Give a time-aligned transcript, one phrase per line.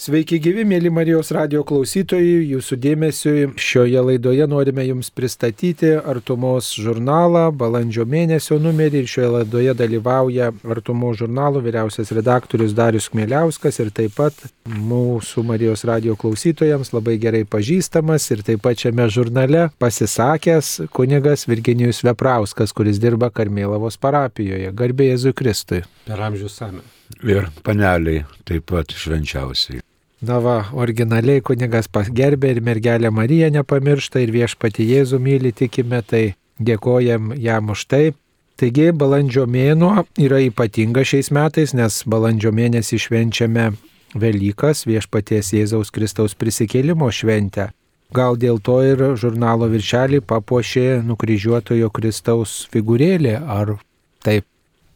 [0.00, 7.42] Sveiki gyvi, mėly Marijos radio klausytojai, jūsų dėmesiu šioje laidoje norime jums pristatyti Artumos žurnalą,
[7.52, 14.14] balandžio mėnesio numerį ir šioje laidoje dalyvauja Artumos žurnalo vyriausias redaktorius Darius Kmieliauskas ir taip
[14.16, 21.44] pat mūsų Marijos radio klausytojams labai gerai pažįstamas ir taip pat šiame žurnale pasisakęs kunigas
[21.44, 24.72] Virginijus Veprauskas, kuris dirba Karmėlavos parapijoje.
[24.72, 25.84] Garbė Jėzui Kristui.
[26.08, 26.88] Per amžių samę.
[27.20, 29.84] Ir paneliai taip pat švenčiausiai.
[30.20, 36.34] Na va, originaliai kunigas pagerbė ir mergelę Mariją nepamiršta ir viešpati Jėzų myli tikime, tai
[36.60, 38.02] dėkojam jam už tai.
[38.60, 43.70] Taigi balandžio mėnuo yra ypatinga šiais metais, nes balandžio mėnesį švenčiame
[44.12, 47.70] Velykas viešpaties Jėzaus Kristaus prisikėlimo šventę.
[48.12, 53.78] Gal dėl to ir žurnalo viršelį papuošė nukryžiuotojo Kristaus figūrėlė, ar
[54.26, 54.44] taip?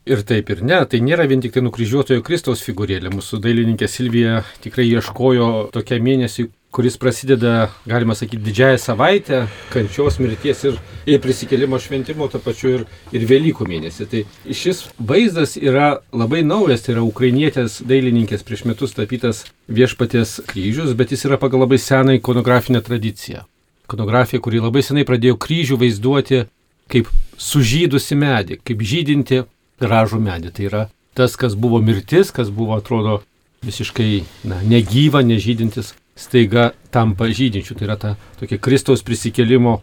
[0.04, 3.08] Ir taip ir ne, tai nėra vien tik tai nukryžiuotojo Kristaus figūrėlė.
[3.08, 9.38] Mūsų dailininkė Silvija tikrai ieškojo tokią mėnesį, kuris prasideda, galima sakyti, didžiąją savaitę
[9.72, 10.76] kančios, mirties ir,
[11.08, 12.84] ir prisikėlimo šventimo, to pačiu ir,
[13.16, 14.08] ir Velykų mėnesį.
[14.10, 14.20] Tai
[14.52, 21.16] šis vaizdas yra labai naujas, tai yra ukrainietės dailininkės prieš metus tapytas viešpatės kryžius, bet
[21.16, 23.46] jis yra pagal labai seną ikonografinę tradiciją.
[23.88, 26.44] Ikonografija, kuri labai senai pradėjo kryžių vaizduoti
[26.92, 27.08] kaip
[27.40, 29.44] sužydusi medį, kaip žydinti
[29.82, 30.52] gražų medį.
[30.54, 30.82] Tai yra
[31.14, 33.20] tas, kas buvo mirtis, kas buvo, atrodo,
[33.64, 37.76] visiškai na, negyva, nežydintis, staiga tampa žydinčiu.
[37.78, 39.80] Tai yra ta tokia Kristaus prisikėlimo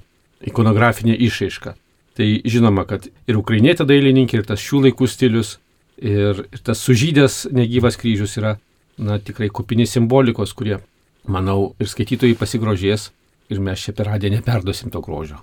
[0.48, 1.76] ikonografinė išaiška.
[2.18, 5.56] Tai žinoma, kad ir ukrainietė dailininkė, ir tas šių laikų stilius,
[5.98, 8.58] ir, ir tas sužydęs negyvas kryžius yra,
[9.00, 10.82] na, tikrai kupini simbolikos, kurie,
[11.24, 13.10] manau, ir skaitytojai pasigrožės,
[13.52, 15.40] ir mes čia per radiją neperduosim to grožio.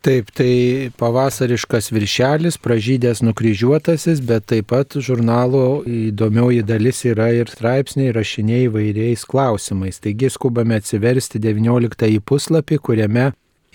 [0.00, 8.14] Taip, tai pavasariškas viršelis, pražydęs nukryžiuotasis, bet taip pat žurnalo įdomioji dalis yra ir straipsniai
[8.16, 10.00] rašiniai įvairiais klausimais.
[10.00, 13.26] Taigi skubame atsiversti 19 puslapį, kuriame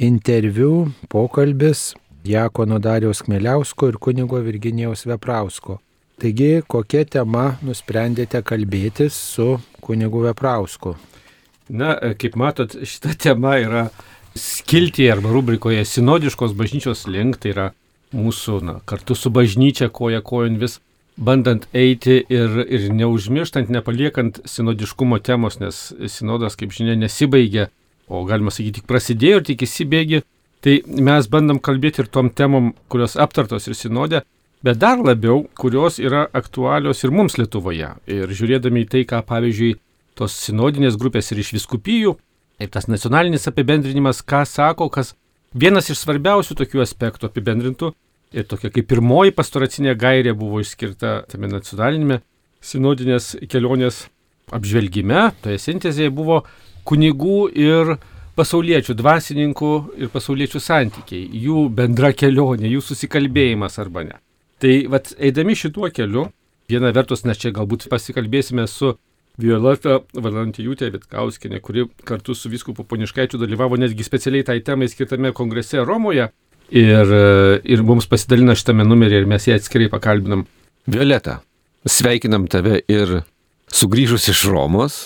[0.02, 1.92] interviu, pokalbis
[2.26, 5.78] Jakono Dariaus Kmeliausko ir kunigo Virginijaus Veprausko.
[6.18, 10.98] Taigi, kokia tema nusprendėte kalbėtis su kunigu Veprausku?
[11.70, 13.88] Na, kaip matot, šita tema yra
[14.36, 17.70] skiltyje arba rubrikoje sinodiškos bažnyčios link, tai yra
[18.16, 20.80] mūsų na, kartu su bažnyčia koja kojon vis
[21.16, 27.70] bandant eiti ir, ir neužmirštant, nepaliekant sinodiškumo temos, nes sinodas, kaip žinia, nesibaigia,
[28.12, 30.22] o galima sakyti, tik prasidėjo ir tik įsibėgi,
[30.66, 34.26] tai mes bandom kalbėti ir tom temom, kurios aptartos ir sinodė,
[34.66, 37.94] bet dar labiau, kurios yra aktualios ir mums Lietuvoje.
[38.12, 39.76] Ir žiūrėdami į tai, ką pavyzdžiui
[40.20, 42.16] tos sinodinės grupės ir iš viskupijų
[42.60, 45.14] Ir tas nacionalinis apibendrinimas, ką sako, kas
[45.56, 47.92] vienas iš svarbiausių tokių aspektų apibendrintų
[48.36, 52.22] ir tokia kaip pirmoji pastoracinė gairė buvo išskirta tame nacionalinėme
[52.66, 54.06] sinodinės kelionės
[54.56, 56.42] apžvelgime, toje sintezėje buvo
[56.88, 57.96] kunigų ir
[58.36, 59.72] pasauliečių, dvasininkų
[60.02, 64.18] ir pasauliečių santykiai, jų bendra kelionė, jų susikalbėjimas arba ne.
[64.62, 66.28] Tai vad, eidami šituo keliu,
[66.72, 68.96] viena vertus, nes čia galbūt pasikalbėsime su
[69.42, 75.84] Violeta Valantijūtė Vitkauskinė, kuri kartu su viskupu Poniškaičiu dalyvavo netgi specialiai tai temai skirtame kongrese
[75.84, 76.30] Romoje
[76.72, 77.16] ir,
[77.64, 80.46] ir mums pasidalino šitame numerį ir mes ją atskirai pakalbinam.
[80.88, 81.42] Violeta,
[81.88, 83.20] sveikinam tave ir
[83.72, 85.00] sugrįžus iš Romos.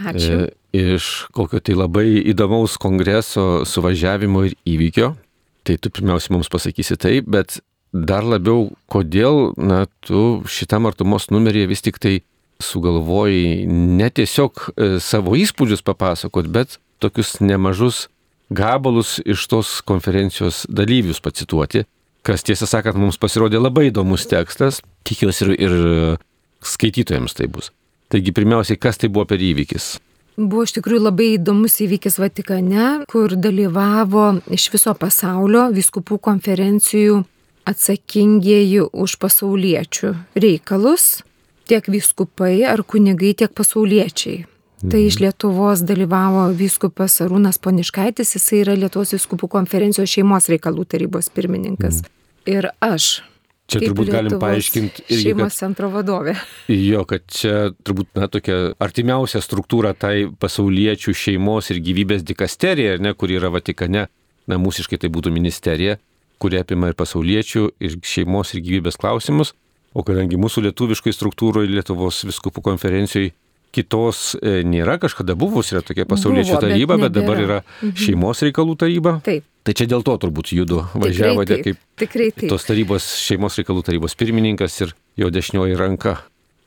[0.00, 0.46] Ačiū.
[0.46, 5.14] E, iš kokio tai labai įdomaus kongreso suvažiavimo ir įvykio.
[5.66, 7.58] Tai tu pirmiausia mums pasakysi taip, bet
[7.92, 12.20] dar labiau, kodėl, na, tu šitam artumos numerį vis tik tai
[12.60, 18.08] sugalvojai ne tiesiog e, savo įspūdžius papasakot, bet tokius nemažus
[18.50, 21.84] gabalus iš tos konferencijos dalyvius pacituoti,
[22.26, 25.74] kas tiesą sakant mums pasirodė labai įdomus tekstas, tikiuosi ir, ir
[26.66, 27.70] skaitytojams tai bus.
[28.10, 29.94] Taigi pirmiausiai, kas tai buvo per įvykis?
[30.40, 37.20] Buvo iš tikrųjų labai įdomus įvykis Vatikane, kur dalyvavo iš viso pasaulio viskupų konferencijų
[37.70, 41.20] atsakingieji už pasauliečių reikalus
[41.70, 44.44] tiek vyskupai ar kunigai, tiek pasauliečiai.
[44.80, 44.90] Mhm.
[44.90, 45.24] Tai iš mhm.
[45.24, 52.00] Lietuvos dalyvavo vyskupas Arūnas Poniškaitis, jisai yra Lietuvos vyskupų konferencijos šeimos reikalų tarybos pirmininkas.
[52.00, 52.16] Mhm.
[52.48, 53.20] Ir aš.
[53.70, 55.20] Čia turbūt galim paaiškinti irgi.
[55.28, 56.32] Šeimos centro vadovė.
[56.72, 63.12] Jo, kad čia turbūt, na, tokia artimiausia struktūra tai pasauliečių šeimos ir gyvybės dikasterija, ne,
[63.14, 64.08] kur yra Vatikane,
[64.50, 66.00] na, mūsiškai tai būtų ministerija,
[66.42, 69.54] kuri apima ir pasauliečių, ir šeimos ir gyvybės klausimus.
[69.90, 73.32] O kadangi mūsų lietuviškai struktūroje Lietuvos viskupų konferencijoje
[73.74, 77.94] kitos e, nėra, kažkada buvus yra tokia pasauliečių taryba, bet, bet dabar yra mhm.
[77.98, 79.16] šeimos reikalų taryba.
[79.26, 79.46] Taip.
[79.66, 82.48] Tai čia dėl to turbūt judu važiavote kaip tikrai taip.
[82.48, 86.16] tos tarybos, šeimos reikalų tarybos pirmininkas ir jo dešinioji ranka.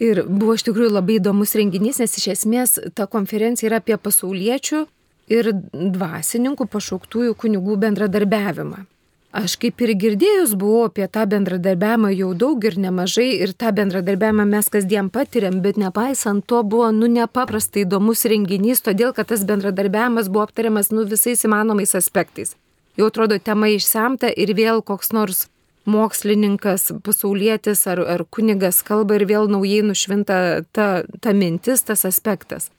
[0.04, 4.84] Ir buvo iš tikrųjų labai įdomus renginys, nes iš esmės ta konferencija yra apie pasauliečių
[5.34, 8.84] ir dvasininkų pašauktųjų kunigų bendradarbiavimą.
[9.34, 14.44] Aš kaip ir girdėjus buvau apie tą bendradarbiavimą jau daug ir nemažai ir tą bendradarbiavimą
[14.46, 20.30] mes kasdien patiriam, bet nepaisant to buvo nu nepaprastai įdomus renginys, todėl kad tas bendradarbiavimas
[20.30, 22.54] buvo aptariamas nu visais įmanomais aspektais.
[22.94, 25.48] Jau atrodo tema išsemta ir vėl koks nors
[25.90, 30.38] mokslininkas, pasaulietis ar, ar kunigas kalba ir vėl naujai nušvinta
[30.78, 30.88] ta,
[31.26, 32.70] ta mintis, tas aspektas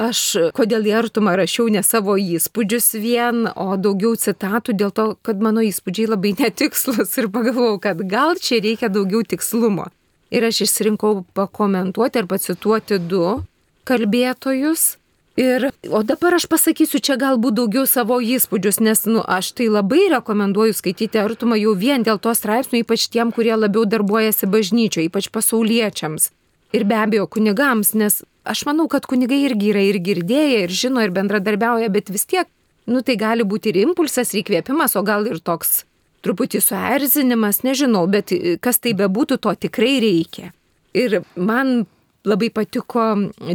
[0.00, 0.20] aš
[0.56, 5.64] kodėl į artumą rašiau ne savo įspūdžius vien, o daugiau citatų dėl to, kad mano
[5.66, 9.90] įspūdžiai labai netikslus ir pagalvojau, kad gal čia reikia daugiau tikslumo.
[10.30, 13.40] Ir aš išsirinkau pakomentuoti ar pacituoti du
[13.88, 14.96] kalbėtojus.
[15.40, 20.08] Ir, o dabar aš pasakysiu čia galbūt daugiau savo įspūdžius, nes nu, aš tai labai
[20.12, 25.30] rekomenduoju skaityti artumą jau vien dėl to straipsnių, ypač tiem, kurie labiau darbuojasi bažnyčioje, ypač
[25.32, 26.28] pasauliečiams.
[26.76, 31.04] Ir be abejo kunigams, nes aš manau, kad kunigai irgi yra ir girdėję, ir žino,
[31.04, 32.48] ir bendradarbiauja, bet vis tiek,
[32.90, 35.84] nu tai gali būti ir impulsas, ir įkvėpimas, o gal ir toks
[36.24, 40.52] truputį suerzinimas, nežinau, bet kas tai bebūtų, to tikrai reikia.
[40.96, 41.86] Ir man
[42.28, 43.04] labai patiko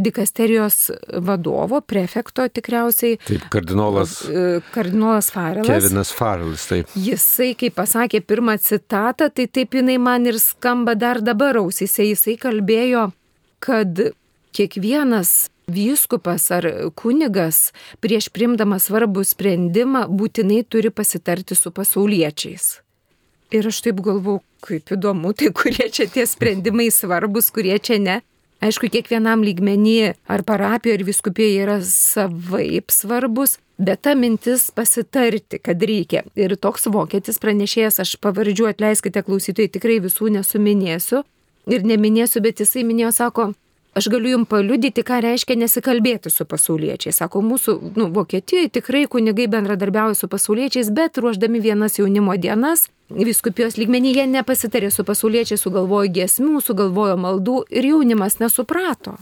[0.02, 0.90] dikasterijos
[1.22, 3.20] vadovo, prefekto tikriausiai.
[3.26, 4.16] Taip, kardinolas.
[4.74, 5.70] Kardinolas Farelas.
[5.70, 6.90] Kevinas Farelas, taip.
[6.98, 12.08] Jisai, kai pasakė pirmą citatą, tai taip jinai man ir skamba dar dabar ausise.
[12.08, 13.10] Jisai kalbėjo,
[13.62, 14.08] kad
[14.56, 22.68] kiekvienas vyskupas ar kunigas prieš primdamas svarbų sprendimą būtinai turi pasitarti su pasauliečiais.
[23.54, 28.16] Ir aš taip galvau, kaip įdomu, tai kurie čia tie sprendimai svarbus, kurie čia ne.
[28.64, 35.82] Aišku, kiekvienam lygmenį ar parapijoje, ar viskupėje yra savaip svarbus, bet ta mintis pasitarti, kad
[35.84, 36.24] reikia.
[36.40, 41.22] Ir toks vokietis pranešėjas, aš pavardžiu atleiskite klausytojai, tikrai visų nesuminėsiu
[41.68, 43.50] ir neminėsiu, bet jisai minėjo, sako,
[43.96, 47.16] aš galiu jums paliudyti, ką reiškia nesikalbėti su pasauliečiais.
[47.22, 53.78] Sako, mūsų, nu, Vokietijoje tikrai kunigai bendradarbiauja su pasauliečiais, bet ruoždami vienas jaunimo dienas, viskupijos
[53.80, 59.16] lygmenyje nepasitarė su pasauliečiais, sugalvojo giesmių, sugalvojo maldų ir jaunimas nesuprato.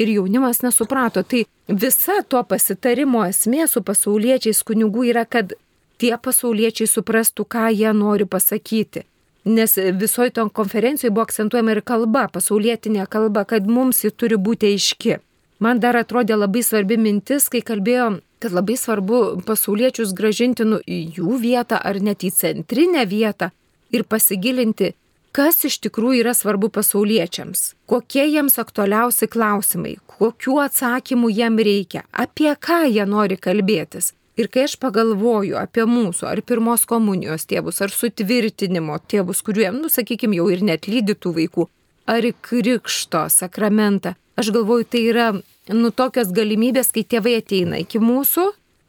[0.00, 1.22] Ir jaunimas nesuprato.
[1.22, 5.54] Tai visa to pasitarimo esmė su pasauliečiais kunigų yra, kad
[6.02, 9.06] tie pasauliečiai suprastų, ką jie nori pasakyti.
[9.44, 14.70] Nes visoji to konferencijoje buvo akcentuojama ir kalba, pasaulietinė kalba, kad mums ji turi būti
[14.70, 15.16] aiški.
[15.62, 21.18] Man dar atrodė labai svarbi mintis, kai kalbėjo, kad labai svarbu pasauliečius gražinti nu, į
[21.18, 23.50] jų vietą ar net į centrinę vietą
[23.90, 24.94] ir pasigilinti,
[25.34, 32.52] kas iš tikrųjų yra svarbu pasauliečiams, kokie jiems aktualiausi klausimai, kokiu atsakymu jiem reikia, apie
[32.54, 34.12] ką jie nori kalbėtis.
[34.40, 39.90] Ir kai aš pagalvoju apie mūsų ar pirmos komunijos tėvus, ar sutvirtinimo tėvus, kuriuo, nu,
[39.92, 41.66] sakykime, jau ir net lydytų vaikų,
[42.08, 45.26] ar krikšto sakramentą, aš galvoju, tai yra,
[45.68, 48.46] nu, tokios galimybės, kai tėvai ateina iki mūsų,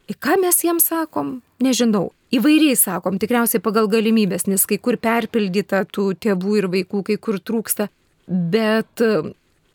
[0.08, 2.08] į ką mes jiems sakom, nežinau.
[2.34, 7.36] Įvairiai sakom, tikriausiai pagal galimybės, nes kai kur perpildyta tų tėvų ir vaikų, kai kur
[7.38, 7.86] trūksta.
[8.26, 9.04] Bet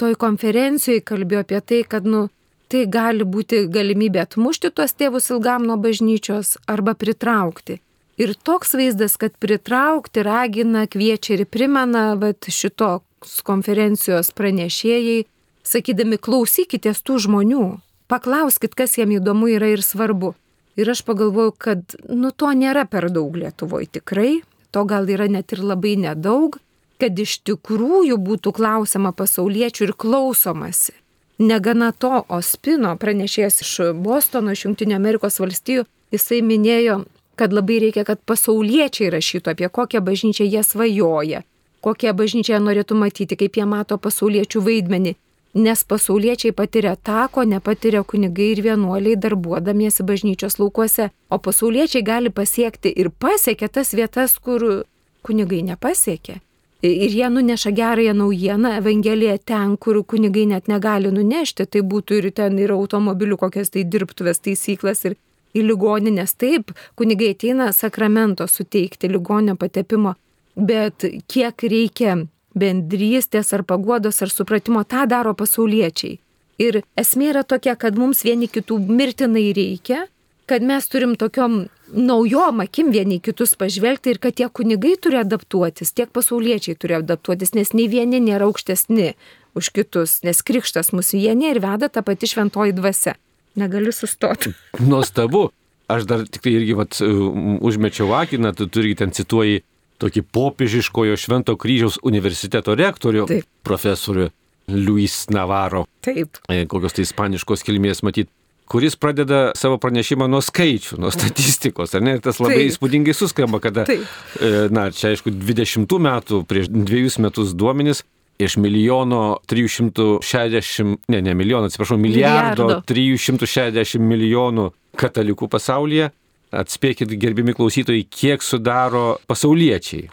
[0.01, 2.25] toj konferencijoje kalbėjau apie tai, kad, nu,
[2.69, 7.79] tai gali būti galimybė atmušti tuos tėvus ilgam nuo bažnyčios arba pritraukti.
[8.19, 15.23] Ir toks vaizdas, kad pritraukti ragina, kviečia ir primena, bet šitos konferencijos pranešėjai,
[15.63, 17.63] sakydami, klausykitės tų žmonių,
[18.11, 20.33] paklauskit, kas jiem įdomu yra ir svarbu.
[20.79, 25.55] Ir aš pagalvoju, kad nu to nėra per daug Lietuvoje tikrai, to gal yra net
[25.55, 26.59] ir labai nedaug,
[26.99, 30.98] kad iš tikrųjų būtų klausama pasauliečių ir klausomasi.
[31.39, 37.05] Negana to, Ospino pranešėjas iš Bostono, iš Junktinio Amerikos valstijų, jisai minėjo,
[37.39, 41.45] kad labai reikia, kad pasauliečiai rašytų apie kokią bažnyčią jie svajoja,
[41.79, 45.15] kokią bažnyčią jie norėtų matyti, kaip jie mato pasauliečių vaidmenį.
[45.63, 52.29] Nes pasauliečiai patiria tą, ko nepatiria kunigai ir vienuoliai darbuodamiesi bažnyčios laukuose, o pasauliečiai gali
[52.29, 54.83] pasiekti ir pasiekia tas vietas, kur
[55.23, 56.41] kunigai nepasiekė.
[56.81, 62.31] Ir jie nuneša gerąją naujieną, Evangeliją ten, kur kunigai net negali nunešti, tai būtų ir
[62.31, 65.17] ten ir automobilių kokias tai dirbtuvės taisyklas ir
[65.53, 66.37] į ligoninės.
[66.39, 70.15] Taip, kunigai ateina sakramento suteikti ligonio patepimo,
[70.55, 72.15] bet kiek reikia
[72.55, 76.15] bendrystės ar paguodos ar supratimo, tą daro pasauliečiai.
[76.59, 80.05] Ir esmė yra tokia, kad mums vieni kitų mirtinai reikia,
[80.47, 85.93] kad mes turim tokiom naujom akim vieni kitus pažvelgti ir kad tiek kunigai turi adaptuotis,
[85.93, 89.13] tiek pasauliečiai turi adaptuotis, nes nei vieni nėra aukštesni
[89.57, 93.15] už kitus, nes krikštas mus vieni ir veda tą pati šventoji dvasia.
[93.59, 94.53] Negaliu sustoti.
[94.79, 95.49] Nuostabu.
[95.89, 99.63] Aš dar tik tai irgi vat, užmečiau akiną, tu turi ten cituoji
[99.99, 103.49] tokį popiežiškojo Švento kryžiaus universiteto rektorių, Taip.
[103.65, 104.29] profesorių.
[104.69, 106.37] Luis Navarro, Taip.
[106.45, 108.29] e, kokios tai ispaniškos kilmės matyti,
[108.69, 112.17] kuris pradeda savo pranešimą nuo skaičių, nuo statistikos, ar ne?
[112.17, 112.71] Ir tas labai Taip.
[112.73, 114.05] įspūdingai suskamba, kada, Taip.
[114.37, 118.03] e, na, čia aišku, 20 metų, prieš dviejus metus duomenys,
[118.39, 122.83] iš milijono 360, ne, ne milijono, atsiprašau, milijardo Milijardo.
[122.87, 126.11] 360 milijonų katalikų pasaulyje.
[126.49, 130.07] Atspėkit, gerbimi klausytojai, kiek sudaro pasauliečiai.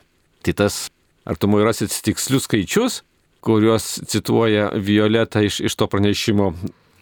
[0.44, 0.88] Tai tas,
[1.24, 2.98] ar tu rasit tikslius skaičius,
[3.46, 6.50] kuriuos cituoja Violeta iš, iš to pranešimo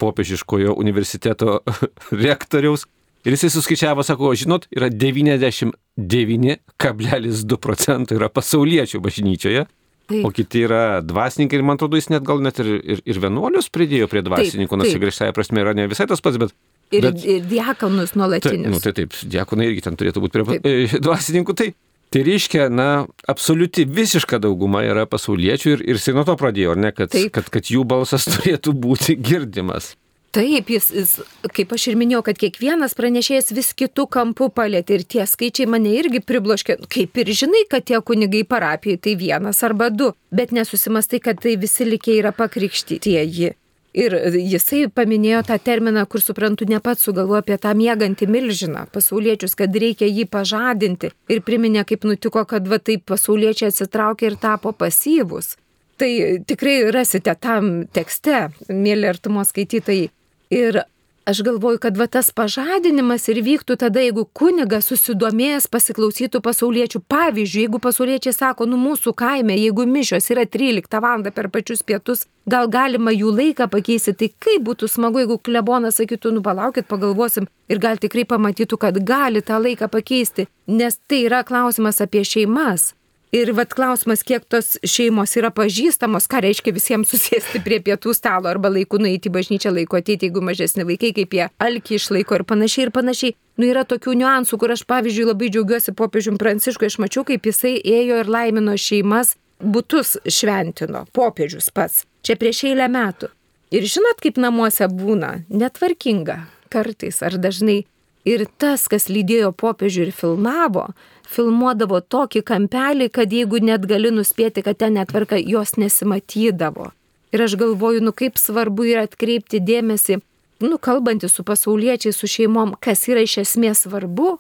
[0.01, 1.61] popiežiškojo universiteto
[2.27, 2.83] rektoriaus.
[3.25, 9.65] Ir jisai suskaičiavo, sako, žinot, yra 99,2 procentų yra pasauliečių bažnyčioje,
[10.05, 10.29] Taip.
[10.29, 13.73] o kiti yra dvasininkai ir man atrodo jis net gal net ir, ir, ir vienuolius
[13.73, 16.51] pridėjo prie dvasininkų, nors grįžtąją prasme yra ne visai tas pats, bet...
[16.93, 18.71] Ir, bet, ir diakonus tai, nuolatinius.
[18.71, 21.01] nu, tai taip, diakonai irgi ten turėtų būti prie Taip.
[21.07, 21.53] dvasininkų.
[21.57, 21.69] Tai,
[22.15, 22.89] tai reiškia, na,
[23.27, 27.33] absoliuti visiška dauguma yra pasauliečių ir, ir jisai nuo to pradėjo, ar ne, kad, Taip.
[27.35, 29.97] kad, kad jų balsas turėtų būti girdimas.
[30.35, 31.11] Taip, jis, jis,
[31.55, 35.93] kaip aš ir minėjau, kad kiekvienas pranešėjas vis kitų kampų palėtė ir tie skaičiai mane
[35.95, 36.81] irgi pribloškė.
[36.91, 41.55] Kaip ir žinai, kad tie kunigai parapijai tai vienas arba du, bet nesusimastai, kad tai
[41.63, 43.55] visi likiai yra pakrikštytieji.
[43.95, 49.55] Ir jisai paminėjo tą terminą, kur suprantu, ne pats sugalvojo apie tą miegantį milžiną, pasauliečius,
[49.55, 51.13] kad reikia jį pažadinti.
[51.31, 55.55] Ir priminė, kaip nutiko, kad va taip pasauliečiai atsitraukė ir tapo pasyvus.
[56.03, 56.11] Tai
[56.43, 60.11] tikrai rasite tam tekste, mėly artumo skaitytojai.
[60.55, 60.81] Ir
[61.25, 67.01] aš galvoju, kad va tas pažadinimas ir vyktų tada, jeigu kunigas susidomėjęs pasiklausytų pasauliečių.
[67.09, 71.25] Pavyzdžiui, jeigu pasauliečiai sako, nu mūsų kaime, jeigu mišios yra 13 val.
[71.35, 76.35] per pačius pietus, gal galima jų laiką pakeisti, tai kaip būtų smagu, jeigu klebonas sakytų,
[76.35, 81.45] nu palaukit, pagalvosim ir gal tikrai pamatytų, kad gali tą laiką pakeisti, nes tai yra
[81.45, 82.93] klausimas apie šeimas.
[83.35, 88.47] Ir vad klausimas, kiek tos šeimos yra pažįstamos, ką reiškia visiems susėsti prie pietų stalo
[88.47, 92.45] arba laiku nueiti į bažnyčią, laiko ateiti, jeigu mažesni vaikai, kaip jie alki išlaiko ir
[92.47, 93.35] panašiai ir panašiai.
[93.59, 97.73] Nu yra tokių niuansų, kur aš pavyzdžiui labai džiaugiuosi popiežium Pranciškui, aš mačiau, kaip jisai
[97.83, 103.33] ėjo ir laimino šeimas, būtus šventino, popiežius pats, čia prieš eilę metų.
[103.75, 106.39] Ir žinot, kaip namuose būna, netvarkinga
[106.71, 107.83] kartais ar dažnai.
[108.25, 110.87] Ir tas, kas lydėjo popiežių ir filmavo,
[111.29, 116.91] filmuodavo tokį kampelį, kad jeigu net gali nuspėti, kad ten netvarka, jos nesimatydavo.
[117.35, 120.21] Ir aš galvoju, nu kaip svarbu yra atkreipti dėmesį,
[120.63, 124.37] nu kalbantys su pasauliečiais, su šeimom, kas yra iš esmės svarbu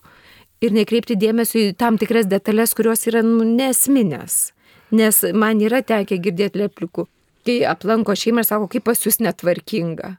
[0.62, 4.52] ir nekreipti dėmesio į tam tikras detalės, kurios yra nu, nesminės.
[4.94, 7.08] Nes man yra tekę girdėti leplikų,
[7.46, 10.14] kai aplanko šeimą ir sako, kaip pas jūs netvarkinga.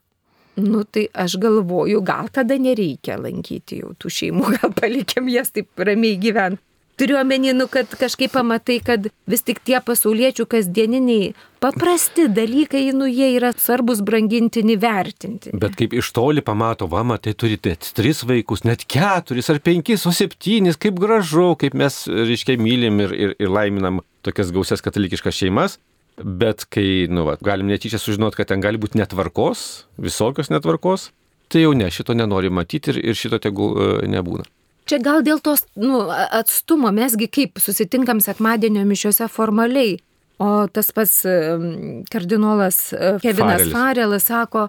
[0.55, 5.85] Nu tai aš galvoju, gal tada nereikia lankyti jau tų šeimų, gal palikim jas taip
[5.88, 6.63] ramiai gyventi.
[6.95, 13.09] Turiu omeny, nu, kad kažkaip pamatai, kad vis tik tie pasauliečių kasdieniniai paprasti dalykai, nu,
[13.12, 15.51] jie yra svarbus brangintini, vertinti.
[15.59, 20.07] Bet kaip iš toli pamato, va, matai, turite net tris vaikus, net keturis ar penkis,
[20.07, 25.35] o septynis, kaip gražu, kaip mes, reiškia, mylim ir, ir, ir laiminam tokias gausias katalikiškas
[25.35, 25.75] šeimas.
[26.24, 31.10] Bet kai, nu, va, galim netyčia sužinoti, kad ten gali būti netvarkos, visokios netvarkos,
[31.51, 34.48] tai jau ne, šito nenori matyti ir, ir šito tegul e, nebūna.
[34.86, 39.98] Čia gal dėl tos nu, atstumo mesgi kaip susitinkam sekmadienio mišiuose formaliai.
[40.39, 43.65] O tas pats em, kardinolas e, Kevinas.
[43.72, 44.67] Farelas sako,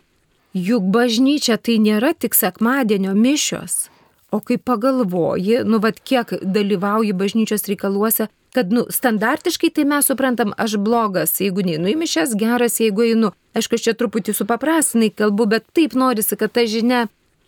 [0.56, 3.86] juk bažnyčia tai nėra tik sekmadienio mišios.
[4.34, 8.26] O kai pagalvoji, nu vad kiek dalyvauji bažnyčios reikaluose,
[8.56, 13.32] kad, nu, standartiškai tai mes suprantam, aš blogas, jeigu neinu į mišes, geras, jeigu einu.
[13.56, 17.02] Aišku, aš čia truputį supaprastinai kalbu, bet taip norisi, kad ta žinia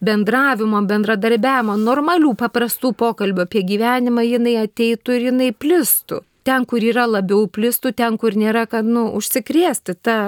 [0.05, 6.23] bendravimo, bendradarbiavimo, normalių paprastų pokalbio apie gyvenimą jinai ateitų ir jinai plistų.
[6.47, 10.19] Ten, kur yra labiau plistų, ten, kur nėra, kad, nu, užsikrėsti tą,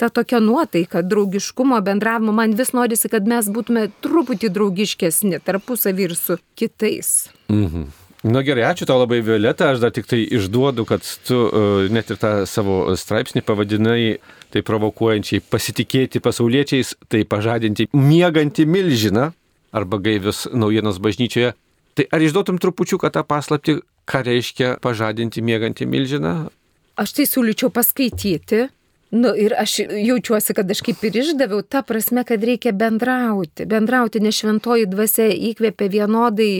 [0.00, 2.34] tą tokią nuotaiką, draugiškumo, bendravimo.
[2.34, 7.28] Man vis norisi, kad mes būtume truputį draugiškesni tarpusavį ir su kitais.
[7.52, 7.90] Mhm.
[8.20, 9.70] Na gerai, ačiū tau labai, Violeta.
[9.72, 14.18] Aš dar tik tai išduodu, kad tu uh, net ir tą savo straipsnį pavadinai
[14.52, 19.30] tai provokuojančiai pasitikėti pasauliečiais, tai pažadinti miegantį milžiną
[19.72, 21.54] arba gaivius naujienos bažnyčioje.
[21.96, 26.34] Tai ar išduotum trupučiuką tą paslapti, ką reiškia pažadinti miegantį milžiną?
[27.00, 28.66] Aš tai siūlyčiau paskaityti.
[29.10, 33.66] Nu, ir aš jaučiuosi, kad aš kaip ir išdaviau, ta prasme, kad reikia bendrauti.
[33.66, 36.52] Bendrauti, nes šventoji dvasia įkvėpia vienodai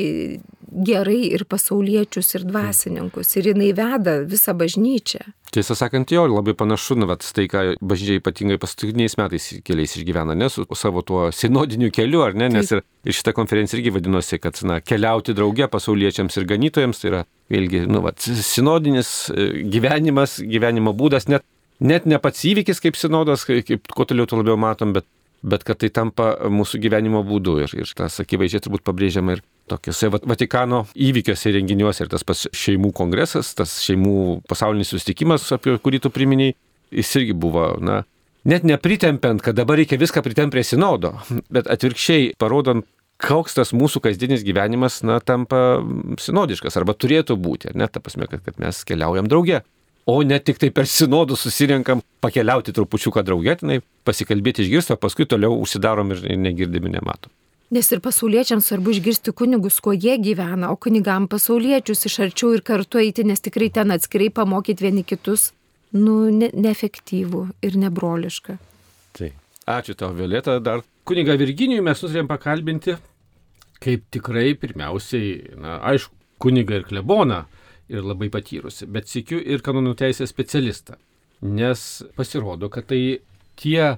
[0.86, 3.34] gerai ir pasauliečius, ir dvasininkus.
[3.38, 5.22] Ir jinai veda visą bažnyčią.
[5.50, 10.36] Tiesą sakant, jo, labai panašu, nu, vat, tai, ką bažnyčia ypatingai paskutiniais metais keliais išgyvena,
[10.38, 14.38] ne, su savo tuo sinodiniu keliu, ar ne, nes ir, ir šitą konferenciją irgi vadinosi,
[14.38, 20.38] kad, na, keliauti drauge pasauliečiams ir ganytojams, tai yra, vėlgi, nu, vat, sinodinis e, gyvenimas,
[20.38, 21.42] gyvenimo būdas, net
[21.80, 25.08] net ne pats įvykis kaip sinodas, kaip, kaip kuo toliau to labiau matom, bet,
[25.42, 30.10] bet kad tai tampa mūsų gyvenimo būdu ir, ir tas akivaizdžiai turbūt pabrėžiama ir tokiuose
[30.12, 36.12] Vatikano įvykiuose renginiuose ir tas pats šeimų kongresas, tas šeimų pasaulinis susitikimas, apie kurį tu
[36.14, 36.54] priminiai,
[36.94, 38.02] jis irgi buvo, na,
[38.50, 41.14] net nepritempiant, kad dabar reikia viską pritempti prie sinodo,
[41.54, 42.86] bet atvirkščiai parodant,
[43.20, 45.80] koks tas mūsų kasdienis gyvenimas, na, tampa
[46.20, 49.60] sinodiškas arba turėtų būti, ne, ta prasme, kad, kad mes keliaujam drauge
[50.10, 55.58] o ne tik tai per sinodų susirinkam pakeliauti trupučiuką draugėtinai, pasikalbėti išgirsti, o paskui toliau
[55.60, 57.32] užsidarom ir negirdimi nematom.
[57.70, 62.64] Nes ir pasauliečiams svarbu išgirsti kunigus, kuo jie gyvena, o kunigam pasauliečius iš arčiau ir
[62.66, 65.52] kartu eiti, nes tikrai ten atskirai pamokyti vieni kitus,
[65.94, 68.58] nu, ne, neefektyvų ir nebroliška.
[69.18, 69.30] Tai.
[69.70, 70.56] Ačiū tau, Violeta.
[70.58, 72.96] Dar kuniga Virginijų mes nutarėm pakalbinti,
[73.78, 77.44] kaip tikrai pirmiausiai, na, aišku, kuniga ir kleboną
[77.90, 80.96] ir labai patyrusi, bet sikiu ir kanonų teisės specialistą.
[81.46, 83.20] Nes pasirodo, kad tai
[83.60, 83.96] tie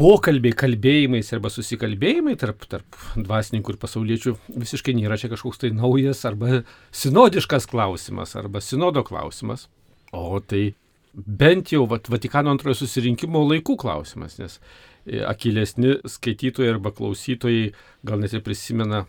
[0.00, 6.24] pokalbiai, kalbėjimais arba susikalbėjimai tarp, tarp dvasininkų ir pasauliečių visiškai nėra čia kažkoks tai naujas
[6.28, 6.62] arba
[6.96, 9.68] sinodiškas klausimas arba sinodo klausimas,
[10.12, 10.72] o tai
[11.12, 14.58] bent jau vat, Vatikano antrojo susirinkimo laikų klausimas, nes
[15.04, 17.72] e, akilesni skaitytojai arba klausytojai
[18.08, 19.04] gal net ir prisimena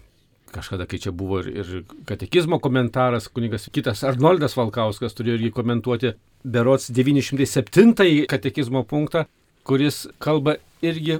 [0.53, 6.13] kažkada, kai čia buvo ir, ir katekizmo komentaras, kunigas kitas Arnoldas Valkauskas turėjo irgi komentuoti
[6.43, 9.25] berots 907 katekizmo punktą,
[9.67, 11.19] kuris kalba irgi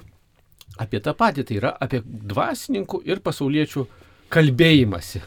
[0.82, 3.86] apie tą patį, tai yra apie dvasininkų ir pasauliečių
[4.34, 5.22] kalbėjimąsi.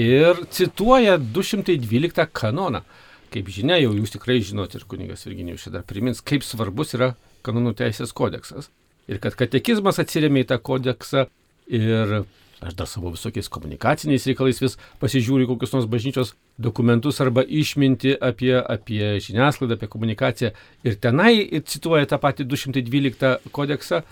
[0.00, 2.82] Ir cituoja 212 kanoną.
[3.30, 7.12] Kaip žinia, jau jūs tikrai žinote ir kunigas Virginijus čia dar primins, kaip svarbus yra
[7.46, 8.70] kanonų teisės kodeksas.
[9.10, 11.26] Ir kad katekizmas atsiriamė į tą kodeksą
[11.70, 12.20] ir
[12.60, 18.52] Aš dar savo visokiais komunikaciniais reikalais vis pasižiūriu kokius nors bažnyčios dokumentus arba išminti apie,
[18.60, 20.50] apie žiniasklaidą, apie komunikaciją.
[20.84, 24.02] Ir tenai cituoja tą patį 212 kodeksą,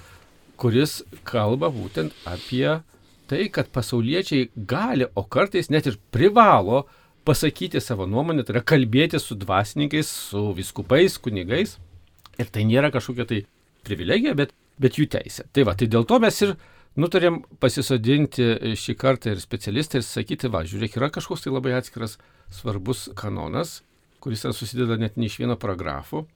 [0.56, 2.78] kuris kalba būtent apie
[3.28, 6.86] tai, kad pasauliečiai gali, o kartais net ir privalo
[7.28, 11.76] pasakyti savo nuomonę, tai yra kalbėti su dvasininkais, su viskupais, kunigais.
[12.40, 13.42] Ir tai nėra kažkokia tai
[13.84, 15.44] privilegija, bet, bet jų teisė.
[15.52, 16.56] Tai va, tai dėl to mes ir
[16.98, 22.18] nutarėm pasisodinti šį kartą ir specialistą ir sakyti, va, žiūrėk, yra kažkoks tai labai atskiras
[22.54, 23.82] svarbus kanonas,
[24.24, 26.26] kuris susideda net ne iš vieno paragrafo.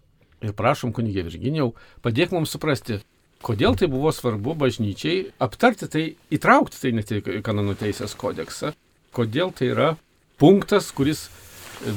[0.42, 1.72] Ir prašom, kunigė Virginijau,
[2.02, 2.98] padėk mums suprasti,
[3.46, 8.72] kodėl tai buvo svarbu bažnyčiai aptarti tai, įtraukti tai net į kanonų teisės kodeksą,
[9.14, 9.92] kodėl tai yra
[10.42, 11.28] punktas, kuris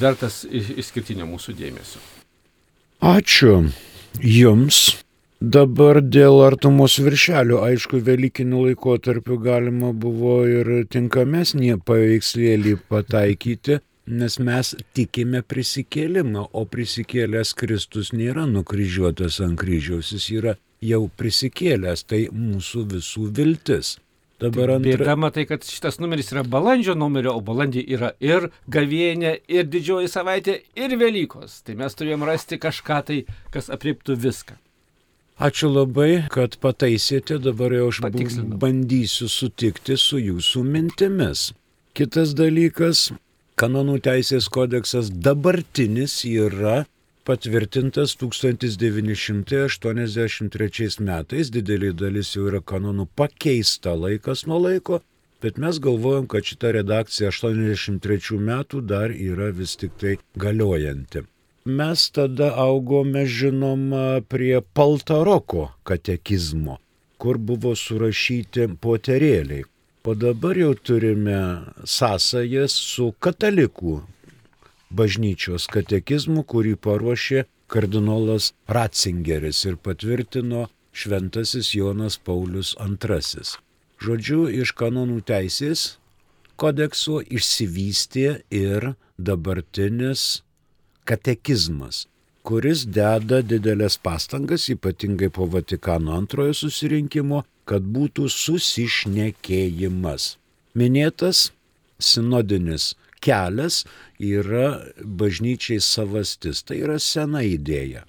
[0.01, 2.01] vertas išskirtinio mūsų dėmesio.
[3.05, 3.65] Ačiū
[4.21, 5.04] Jums
[5.41, 14.71] Dabar dėl artumos viršelio, aišku, Velykinių laikotarpių galima buvo ir tinkamesnį paveikslėlį pataikyti, nes mes
[14.95, 22.87] tikime prisikėlimą, o prisikėlęs Kristus nėra nukryžiuotas ant kryžiaus, jis yra jau prisikėlęs, tai mūsų
[22.95, 23.97] visų viltis.
[24.39, 24.97] Dabar antra...
[25.03, 30.11] Bėdama tai, kad šitas numeris yra balandžio numerio, o balandį yra ir gavienė, ir didžioji
[30.11, 31.61] savaitė, ir Velykos.
[31.67, 34.59] Tai mes turėjom rasti kažką tai, kas apriektų viską.
[35.35, 37.99] Ačiū labai, kad pataisėte, dabar jau aš
[38.55, 41.51] bandysiu sutikti su jūsų mintimis.
[41.91, 43.11] Kitas dalykas,
[43.59, 46.87] kanonų teisės kodeksas dabartinis yra
[47.27, 55.03] patvirtintas 1983 metais, didelė dalis jau yra kanonų pakeista laikas nuo laiko,
[55.43, 61.27] bet mes galvojam, kad šita redakcija 83 metų dar yra vis tik tai galiojanti.
[61.65, 66.75] Mes tada augome, žinoma, prie Paltaroko katekizmo,
[67.17, 69.65] kur buvo surašyti poterėliai.
[70.05, 71.39] O dabar jau turime
[71.81, 73.95] sąsajas su katalikų
[74.93, 83.41] bažnyčios katekizmu, kurį paruošė kardinolas Ratzingeris ir patvirtino šventasis Jonas Paulius II.
[84.05, 85.97] Žodžiu, iš kanonų teisės
[86.61, 90.43] kodekso išsivystė ir dabartinis
[91.05, 92.05] katekizmas,
[92.45, 100.35] kuris deda didelės pastangas, ypatingai po Vatikano antrojo susirinkimo, kad būtų susišnekėjimas.
[100.77, 101.49] Minėtas
[101.97, 102.93] sinodinis
[103.25, 103.83] kelias
[104.19, 108.05] yra bažnyčiai savastis, tai yra sena idėja.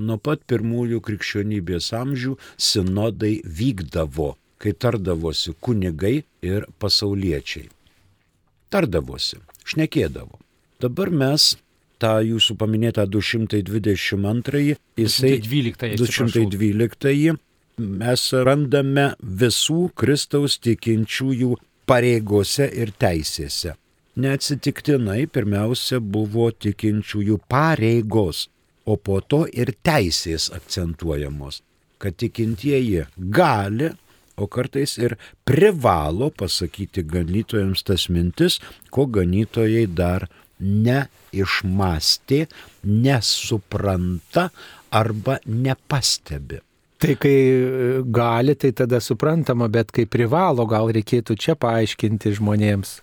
[0.00, 7.68] Nuo pat pirmųjų krikščionybės amžių sinodai vykdavo, kai tardavosi kunigai ir pasauliečiai.
[8.72, 9.36] Tardavosi,
[9.68, 10.40] šnekėdavo.
[10.82, 11.52] Dabar mes
[12.02, 17.36] tą jūsų paminėtą 222, jisai 212, 212
[17.82, 19.06] mes randame
[19.42, 21.54] visų Kristaus tikinčiųjų
[21.88, 23.76] pareigose ir teisėse.
[24.22, 28.48] Neatsitiktinai pirmiausia buvo tikinčiųjų pareigos.
[28.84, 31.60] o po to ir teisės akcentuojamos,
[32.02, 33.92] kad tikintieji gali,
[34.34, 35.14] o kartais ir
[35.46, 38.58] privalo pasakyti ganytojams tas mintis,
[38.90, 40.26] ko ganytojai dar
[40.62, 42.46] neišmastė,
[42.86, 44.48] nesupranta
[44.92, 46.62] arba nepastebi.
[47.02, 53.00] Tai kai e, gali, tai tada suprantama, bet kai privalo, gal reikėtų čia paaiškinti žmonėms.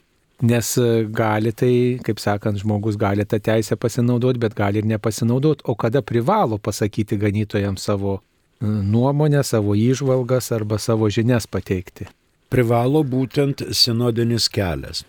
[0.47, 1.73] Nes e, gali tai,
[2.05, 5.67] kaip sakant, žmogus gali tą teisę pasinaudoti, bet gali ir nepasinaudoti.
[5.67, 8.21] O kada privalo pasakyti ganytojams savo e,
[8.63, 12.07] nuomonę, savo įžvalgas arba savo žinias pateikti.
[12.49, 15.03] Privalo būtent sinodinis kelias.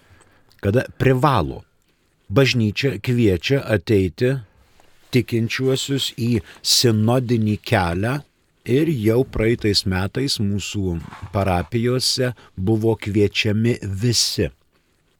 [0.60, 1.62] Kada privalo.
[2.30, 4.36] Bažnyčia kviečia ateiti
[5.10, 8.20] tikinčiuosius į sinodinį kelią
[8.70, 10.98] Ir jau praeitais metais mūsų
[11.32, 14.50] parapijose buvo kviečiami visi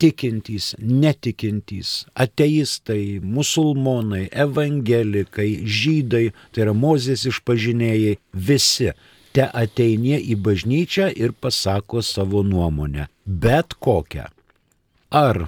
[0.01, 8.94] tikintys, netikintys, ateistai, musulmonai, evangelikai, žydai, tai yra mozės išpažinėjai, visi
[9.37, 13.11] te ateinie į bažnyčią ir pasako savo nuomonę.
[13.27, 14.31] Bet kokią.
[15.12, 15.42] Ar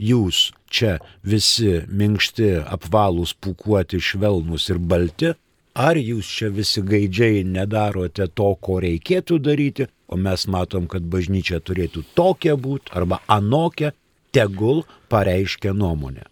[0.00, 5.34] jūs čia visi minkšti, apvalūs, pukuoti, švelnus ir balti,
[5.74, 11.60] Ar jūs čia visi gaidžiai nedarote to, ko reikėtų daryti, o mes matom, kad bažnyčia
[11.62, 13.92] turėtų tokia būti arba anokia,
[14.34, 16.26] tegul pareiškia nuomonę.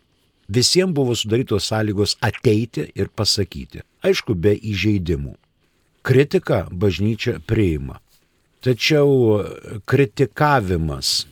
[0.49, 5.37] Visiems buvo sudarytos sąlygos ateiti ir pasakyti, aišku, be įžeidimų.
[6.03, 8.01] Kritika bažnyčia priima.
[8.65, 9.45] Tačiau
[9.87, 11.29] kritikavimas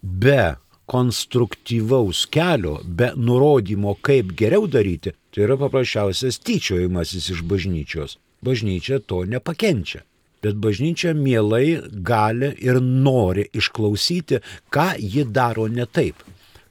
[0.00, 0.56] be
[0.86, 8.14] konstruktyvaus kelio, be nurodymo, kaip geriau daryti, Tai yra paprasčiausias tyčiojimasis iš bažnyčios.
[8.40, 10.00] Bažnyčia to nepakenčia.
[10.40, 14.40] Bet bažnyčia mielai gali ir nori išklausyti,
[14.72, 16.16] ką ji daro ne taip,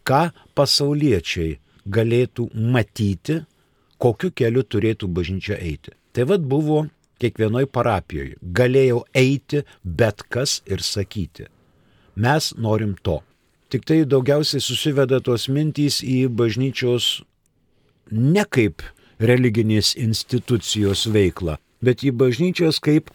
[0.02, 3.44] ką pasauliečiai galėtų matyti,
[4.02, 5.94] kokiu keliu turėtų bažnyčia eiti.
[6.10, 6.88] Tai vad buvo
[7.22, 8.40] kiekvienoje parapijoje.
[8.42, 11.46] Galėjau eiti bet kas ir sakyti.
[12.18, 13.22] Mes norim to.
[13.76, 17.06] Tik tai daugiausiai susiveda tos mintys į bažnyčios
[18.08, 18.86] ne kaip
[19.20, 23.12] religinės institucijos veiklą, bet į bažnyčios kaip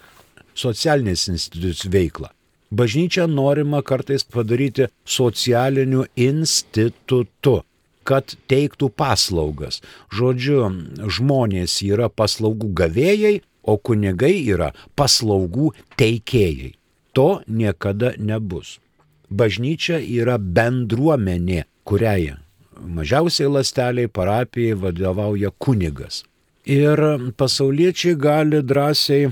[0.52, 2.28] socialinės institucijos veiklą.
[2.76, 7.62] Bažnyčia norima kartais padaryti socialiniu institutu,
[8.04, 9.80] kad teiktų paslaugas.
[10.12, 10.60] Žodžiu,
[11.08, 16.74] žmonės yra paslaugų gavėjai, o kunigai yra paslaugų teikėjai.
[17.16, 18.76] To niekada nebus.
[19.30, 22.32] Bažnyčia yra bendruomenė, kuriai
[22.80, 26.24] mažiausiai lasteliai parapijai vadovauja kunigas.
[26.64, 27.00] Ir
[27.36, 29.30] pasauliečiai gali drąsiai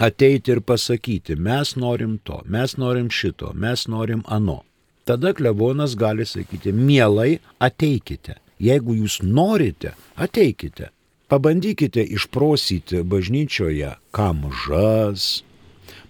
[0.00, 4.62] ateiti ir pasakyti, mes norim to, mes norim šito, mes norim ano.
[5.04, 8.38] Tada klebonas gali sakyti, mielai ateikite.
[8.60, 10.90] Jeigu jūs norite, ateikite.
[11.28, 15.42] Pabandykite išprosyti bažnyčioje kamžas,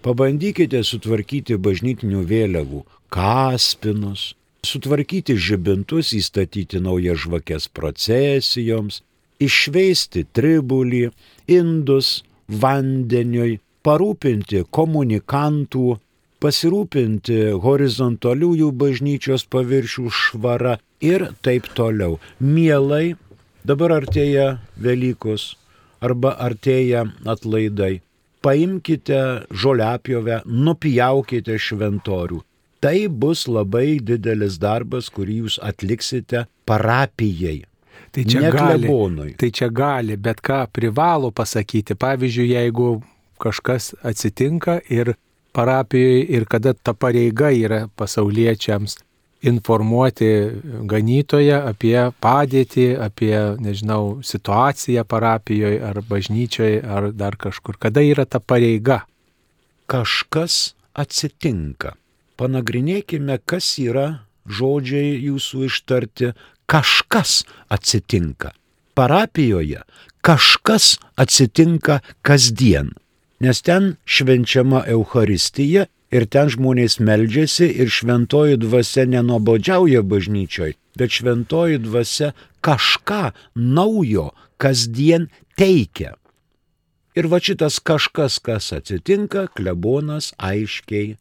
[0.04, 2.84] pabandykite sutvarkyti bažnytinių vėliavų
[3.14, 4.32] kaspinus,
[4.66, 9.02] sutvarkyti žibintus, įstatyti naujas žvakės procesijoms,
[9.42, 11.08] išveisti tribulį,
[11.50, 15.86] indus vandeniui, parūpinti komunikantų,
[16.42, 22.18] pasirūpinti horizontaliųjų bažnyčios paviršių švara ir taip toliau.
[22.38, 23.16] Mielai,
[23.66, 25.54] dabar artėja Velykos
[26.00, 27.98] arba artėja atlaidai.
[28.44, 29.20] Paimkite
[29.50, 32.38] žoliapjovę, nupjaukite šventorių,
[32.80, 37.64] tai bus labai didelis darbas, kurį jūs atliksite parapijai.
[38.14, 38.88] Tai čia, gali,
[39.36, 41.96] tai čia gali, bet ką privalo pasakyti.
[41.98, 42.86] Pavyzdžiui, jeigu
[43.42, 45.12] kažkas atsitinka ir
[45.52, 48.96] parapijoje ir kada ta pareiga yra pasauliečiams
[49.46, 50.30] informuoti
[50.90, 57.78] ganytoje apie padėtį, apie, nežinau, situaciją parapijoje ar bažnyčioje ar dar kažkur.
[57.78, 59.04] Kada yra ta pareiga?
[59.88, 61.94] Kažkas atsitinka
[62.38, 66.32] panagrinėkime, kas yra žodžiai jūsų ištarti,
[66.70, 67.42] kažkas
[67.74, 68.54] atsitinka.
[68.98, 69.82] Parapijoje
[70.26, 72.94] kažkas atsitinka kasdien,
[73.42, 81.80] nes ten švenčiama Euharistija ir ten žmonės meldžiasi ir šventoji dvasia nenobodžiauja bažnyčioj, bet šventoji
[81.84, 82.32] dvasia
[82.64, 86.16] kažką naujo kasdien teikia.
[87.18, 91.16] Ir va šitas kažkas, kas atsitinka, klebonas aiškiai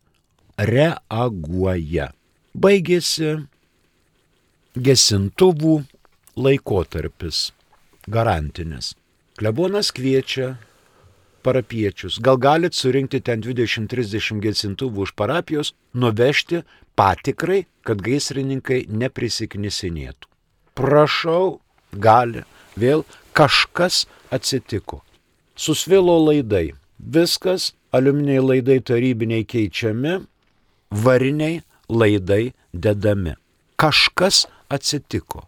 [0.57, 2.11] reaguoja.
[2.57, 3.33] Baigėsi
[4.77, 5.79] gesintuvų
[6.37, 7.51] laikotarpis,
[8.09, 8.93] garantinis.
[9.37, 10.55] Klebonas kviečia
[11.47, 12.19] parapiečius.
[12.19, 16.63] Gal galit surinkti ten 20-30 gesintuvų už parapijos, nuvežti
[16.99, 20.27] patikrai, kad gaisrininkai neprisiknisinėtų.
[20.77, 21.59] Prašau,
[21.93, 22.43] gali.
[22.77, 23.05] Vėl
[23.37, 25.01] kažkas atsitiko.
[25.57, 26.75] Susvilo laidai.
[26.97, 30.17] Viskas, aliuminiai laidai tarybiniai keičiami,
[30.91, 33.37] variniai laidai dedami.
[33.77, 35.45] Kažkas atsitiko.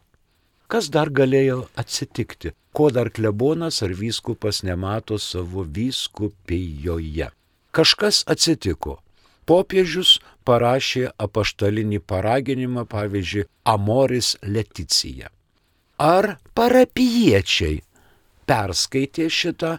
[0.70, 2.54] Kas dar galėjo atsitikti?
[2.74, 7.30] Ko dar klebonas ar vyskupas nemato savo vyskupijoje?
[7.72, 9.00] Kažkas atsitiko.
[9.50, 15.32] Popiežius parašė apaštalinį paraginimą, pavyzdžiui, Amoris Leticija.
[15.98, 17.82] Ar parapiečiai
[18.50, 19.72] perskaitė šitą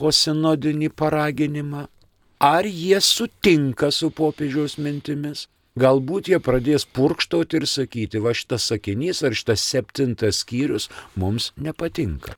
[0.00, 1.84] posinodinį paraginimą?
[2.40, 5.46] Ar jie sutinka su popiežiaus mintimis?
[5.74, 10.84] Galbūt jie pradės purkštauti ir sakyti, va šitas sakinys ar šitas septintas skyrius
[11.18, 12.36] mums nepatinka.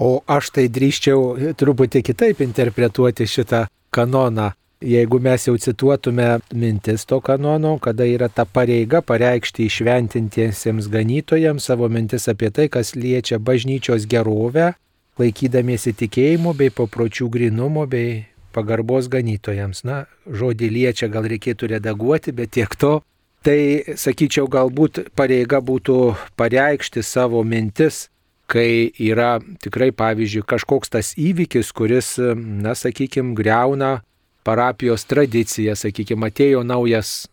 [0.00, 4.54] O aš tai drįščiau truputį kitaip interpretuoti šitą kanoną.
[4.80, 11.88] Jeigu mes jau cituotume mintis to kanono, kada yra ta pareiga pareikšti išventintiesiems ganytojams savo
[11.92, 14.74] mintis apie tai, kas liečia bažnyčios gerovę,
[15.20, 18.24] laikydamiesi tikėjimo bei papročių grinumo bei
[18.56, 19.84] pagarbos ganytojams.
[19.86, 22.98] Na, žodį liečia gal reikėtų redaguoti, bet tiek to.
[23.46, 23.60] Tai,
[23.94, 28.08] sakyčiau, galbūt pareiga būtų pareikšti savo mintis,
[28.50, 34.00] kai yra tikrai, pavyzdžiui, kažkoks tas įvykis, kuris, na, sakykime, greuna
[34.46, 37.26] parapijos tradiciją, sakykime, atėjo naujas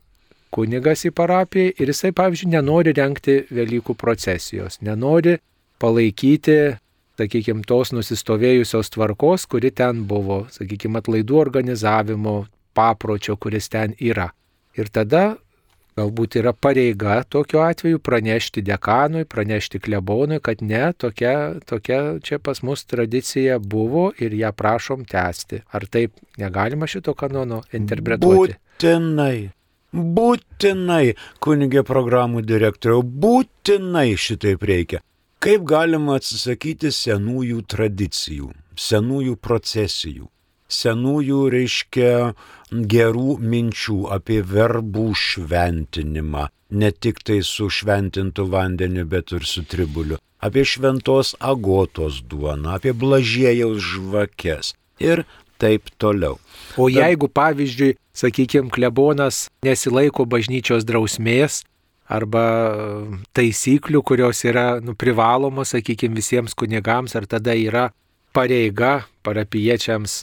[0.54, 5.40] kunigas į parapiją ir jisai, pavyzdžiui, nenori renkti Velykų procesijos, nenori
[5.82, 6.58] palaikyti,
[7.20, 14.32] sakykime, tos nusistovėjusios tvarkos, kuri ten buvo, sakykime, atlaidų organizavimo papročio, kuris ten yra.
[14.78, 15.36] Ir tada
[15.98, 22.64] galbūt yra pareiga tokiu atveju pranešti dekanui, pranešti klebonui, kad ne, tokia, tokia čia pas
[22.66, 25.64] mus tradicija buvo ir ją prašom tęsti.
[25.70, 28.58] Ar taip negalima šito kanono interpretuoti?
[28.58, 29.52] Būtinai.
[29.94, 35.04] Būtinai, kunigė programų direktoriau, būtinai šitaip reikia.
[35.44, 38.46] Kaip galima atsisakyti senųjų tradicijų,
[38.80, 40.30] senųjų procesijų,
[40.72, 42.12] senųjų, reiškia,
[42.72, 46.46] gerų minčių apie verbų šventinimą,
[46.80, 52.96] ne tik tai su šventintu vandeniu, bet ir su tribuliu, apie šventos agotos duoną, apie
[52.96, 54.72] blažėjaus žvakes
[55.04, 55.26] ir
[55.60, 56.40] taip toliau.
[56.80, 61.66] O jeigu, pavyzdžiui, sakykime, klebonas nesilaiko bažnyčios drausmės,
[62.14, 62.46] arba
[63.34, 67.90] taisyklių, kurios yra nu, privalomos, sakykime, visiems kunigams, ar tada yra
[68.34, 70.20] pareiga parapiečiams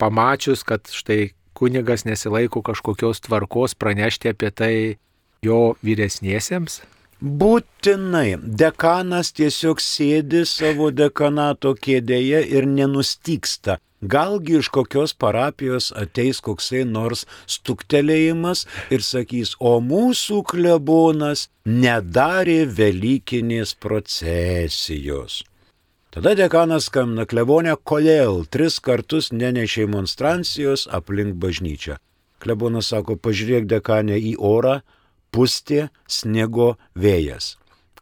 [0.00, 4.74] pamačius, kad štai kunigas nesilaiko kažkokios tvarkos pranešti apie tai
[5.44, 6.80] jo vyresniesiems?
[7.24, 8.36] Būtinai.
[8.42, 13.78] Dekanas tiesiog sėdi savo dekanato kėdėje ir nenustyksta.
[14.04, 23.72] Galgi iš kokios parapijos ateis koksai nors stuktelėjimas ir sakys, o mūsų klebonas nedarė Velykinės
[23.80, 25.40] procesijos.
[26.12, 31.96] Tada dekanas skambina klebonė, kodėl tris kartus nenešė monstrancijos aplink bažnyčią.
[32.44, 34.82] Klebonas sako, pažiūrėk dekanė į orą,
[35.32, 37.54] pustė sniego vėjas.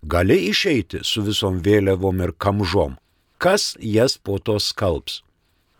[0.02, 2.98] Gali išeiti su visom vėliavom ir kamžom.
[3.38, 5.22] Kas jas po to skalbs?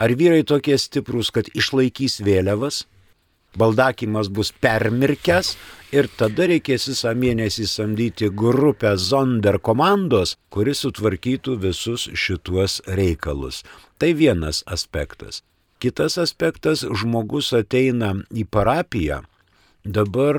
[0.03, 2.83] Ar vyrai tokie stiprūs, kad išlaikys vėliavas?
[3.55, 5.53] Baldakimas bus permirkęs
[5.95, 13.61] ir tada reikės visą mėnesį samdyti grupę Zonder komandos, kuri sutvarkytų visus šituos reikalus.
[14.01, 15.43] Tai vienas aspektas.
[15.79, 19.23] Kitas aspektas- žmogus ateina į parapiją,
[19.85, 20.37] dabar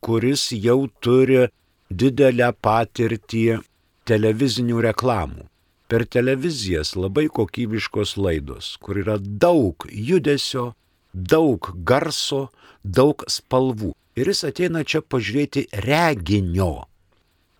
[0.00, 1.48] kuris jau turi
[1.90, 3.60] didelę patirtį
[4.08, 5.44] televizinių reklamų.
[5.88, 10.74] Per televizijas labai kokybiškos laidos, kur yra daug judesio,
[11.12, 12.48] daug garso,
[12.84, 13.94] daug spalvų.
[14.18, 16.88] Ir jis ateina čia pažiūrėti reginio.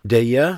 [0.03, 0.49] Deja,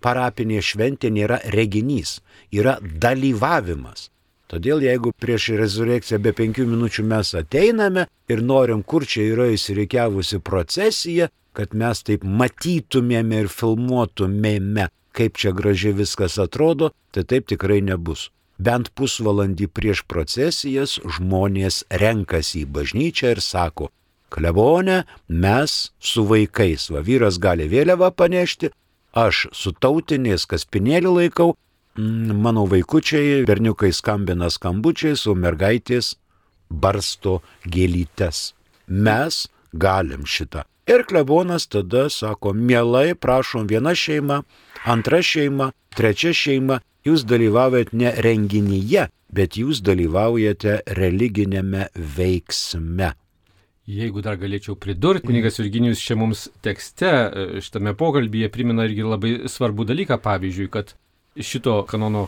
[0.00, 4.08] parapinė šventė nėra reginys, yra dalyvavimas.
[4.50, 10.40] Todėl jeigu prieš rezurekciją be penkių minučių mes ateiname ir norim, kur čia yra įsireikiavusi
[10.42, 17.80] procesija, kad mes taip matytumėme ir filmuotumėme, kaip čia gražiai viskas atrodo, tai taip tikrai
[17.84, 18.28] nebus.
[18.60, 23.88] Bent pusvalandį prieš procesijas žmonės renkasi į bažnyčią ir sako,
[24.30, 28.70] klebonė, mes su vaikais, va vyras gali vėliavą panešti,
[29.16, 31.54] aš su tautinės kaspinėlį laikau,
[31.96, 36.14] mano vaikučiai, berniukai skambina skambučiais, o mergaitės
[36.70, 38.52] barsto gėlytes.
[38.86, 40.64] Mes galim šitą.
[40.90, 44.40] Ir klebonas tada sako, mielai, prašom, viena šeima,
[44.90, 53.12] antra šeima, trečia šeima, jūs dalyvaujate ne renginyje, bet jūs dalyvaujate religinėme veiksme.
[53.90, 57.12] Jeigu dar galėčiau pridurti, kunigas Virginijus čia mums tekste,
[57.62, 60.96] šitame pokalbėje primena irgi labai svarbų dalyką, pavyzdžiui, kad
[61.38, 62.26] šito kanono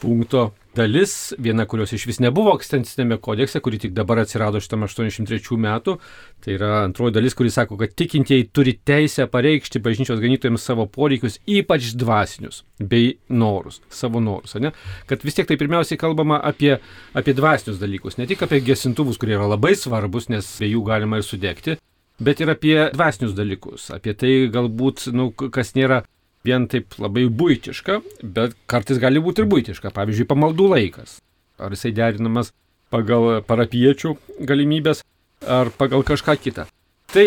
[0.00, 5.58] punkto dalis, viena kurios iš vis nebuvo ekstensinėme kodekse, kuri tik dabar atsirado šitam 83
[5.60, 5.96] metų.
[6.44, 11.40] Tai yra antroji dalis, kuri sako, kad tikintieji turi teisę pareikšti bažnyčios ganytojams savo poreikius,
[11.50, 14.54] ypač dvasinius, bei norus, savo norus.
[14.62, 14.72] Ne?
[15.10, 16.76] Kad vis tiek tai pirmiausiai kalbama apie,
[17.18, 21.18] apie dvasinius dalykus, ne tik apie gesintuvus, kurie yra labai svarbus, nes be jų galima
[21.18, 21.76] ir sudegti,
[22.22, 26.04] bet ir apie dvasinius dalykus, apie tai galbūt, nu, kas nėra
[26.46, 29.92] vien taip labai būtiška, bet kartais gali būti ir būtiška.
[29.96, 31.18] Pavyzdžiui, pamaldų laikas.
[31.60, 32.54] Ar jisai derinamas
[32.90, 34.16] pagal parapiečių
[34.48, 35.04] galimybės,
[35.46, 36.66] ar pagal kažką kitą.
[37.12, 37.26] Tai,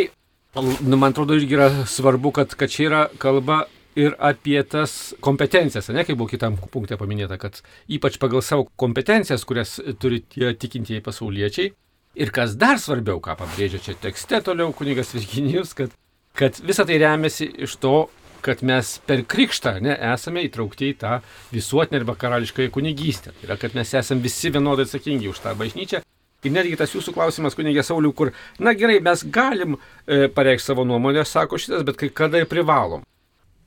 [0.58, 3.63] nu, man atrodo, irgi yra svarbu, kad, kad čia yra kalba
[3.99, 7.60] ir apie tas kompetencijas, ne kaip buvo kitam punktė paminėta, kad
[7.91, 11.73] ypač pagal savo kompetencijas, kurias turi tie tikintieji pasauliečiai.
[12.13, 15.93] Ir kas dar svarbiau, ką pabrėžia čia tekste toliau kunigas Virginijus, kad,
[16.38, 17.95] kad visa tai remiasi iš to,
[18.43, 21.19] kad mes per krikštą ne, esame įtraukti į tą
[21.53, 23.32] visuotinę arba karališkąją kunigystę.
[23.38, 26.03] Tai yra, kad mes esame visi vienodai atsakingi už tą bažnyčią.
[26.43, 30.84] Ir netgi tas jūsų klausimas, kunigė Sauliu, kur, na gerai, mes galim e, pareikšti savo
[30.84, 33.06] nuomonę, sako šitas, bet kai kada ir privalom.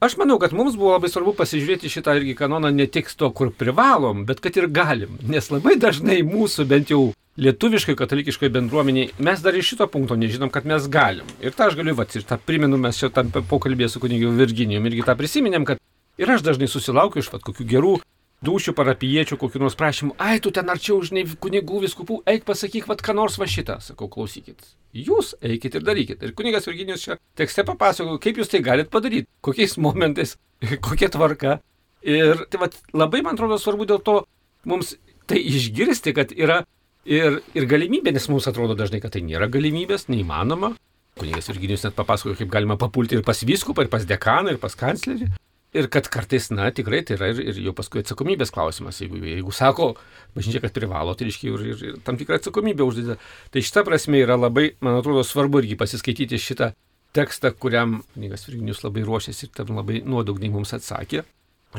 [0.01, 3.49] Aš manau, kad mums buvo labai svarbu pasižiūrėti šitą irgi kanoną ne tik to, kur
[3.49, 5.15] privalom, bet kad ir galim.
[5.25, 10.53] Nes labai dažnai mūsų bent jau lietuviškai katalikiškai bendruomeniai mes dar iš šito punkto nežinom,
[10.53, 11.25] kad mes galim.
[11.41, 14.85] Ir tą aš galiu, va, ir tą primenu, mes čia tam pokalbėje su kunigiu Virginijum
[14.91, 15.81] irgi tą prisiminėm, kad
[16.21, 17.97] ir aš dažnai susilaukiu iš va, kokių gerų
[18.45, 23.01] dušių parapiečių, kokiu nors prašymu, ai tu ten arčiau, žinai, kunigų viskupų, eik pasakyk, vad
[23.01, 24.61] ką nors va šitą, sakau, klausykit.
[24.97, 26.23] Jūs eikit ir darykit.
[26.25, 30.37] Ir kunigas Virginijus čia tekste papasakojo, kaip jūs tai galite padaryti, kokiais momentais,
[30.87, 31.59] kokia tvarka.
[32.07, 34.21] Ir tai va, labai man atrodo svarbu dėl to
[34.67, 34.95] mums
[35.27, 36.61] tai išgirsti, kad yra
[37.05, 40.75] ir, ir galimybė, nes mums atrodo dažnai, kad tai nėra galimybės, neįmanoma.
[41.17, 44.77] Kunigas Virginijus net papasakojo, kaip galima papulti ir pas viskupą, ir pas dekaną, ir pas
[44.77, 45.31] kanclerį.
[45.77, 49.01] Ir kad kartais, na, tikrai tai yra ir, ir jau paskui atsakomybės klausimas.
[49.03, 49.91] Jeigu, jeigu sako,
[50.37, 53.19] bažnyčia, kad privalo, tai reiškia ir, ir, ir tam tikrą atsakomybę uždeda.
[53.53, 56.71] Tai šita prasme yra labai, man atrodo, svarbu irgi pasiskaityti šitą
[57.17, 61.25] tekstą, kuriam kunigas Virginijus labai ruošėsi ir tam labai nuodugniai mums atsakė.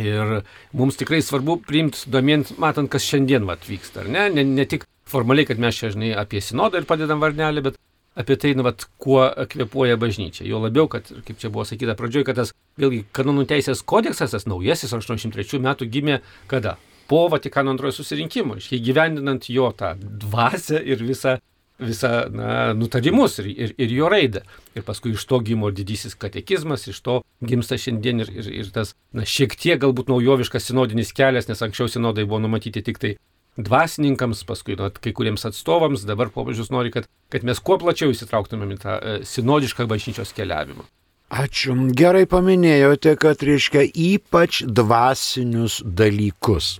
[0.03, 0.41] Ir
[0.77, 4.27] mums tikrai svarbu priimti domint, matant, kas šiandien vat, vyksta, ar ne?
[4.33, 4.45] ne?
[4.45, 7.79] Ne tik formaliai, kad mes čia, žinai, apie sinodą ir padedam varnelį, bet
[8.17, 10.45] apie tai, nu, vat, kuo kvepuoja bažnyčia.
[10.49, 14.47] Jo labiau, kad, kaip čia buvo sakyta pradžioje, kad tas, vėlgi, kanonų teisės kodeksas, tas
[14.49, 16.77] naujasis 83 metų gimė kada?
[17.07, 21.37] Po Vatikano antrojo susirinkimo, iškiai gyvendinant jo tą dvasę ir visą
[21.79, 24.41] visą na, nutarimus ir, ir, ir jo raidą.
[24.75, 28.95] Ir paskui iš to gimo didysis katekizmas, iš to gimsta šiandien ir, ir, ir tas
[29.13, 33.13] na, šiek tiek galbūt naujoviškas sinodinis kelias, nes anksčiau sinodai buvo numatyti tik tai
[33.57, 38.75] dvasininkams, paskui nu, kai kuriems atstovams, dabar popiežius nori, kad, kad mes kuo plačiau įsitrauktumėm
[38.75, 40.85] į tą e, sinodišką bažnyčios keliavimą.
[41.27, 41.73] Ačiū.
[41.97, 46.77] Gerai paminėjote, kad reiškia ypač dvasinius dalykus.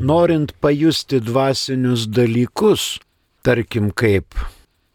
[0.00, 2.96] Norint pajusti dvasinius dalykus,
[3.44, 4.38] tarkim kaip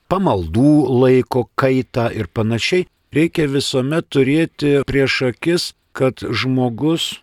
[0.09, 7.19] pamaldų laiko kaitą ir panašiai, reikia visuomet turėti prieš akis, kad žmogus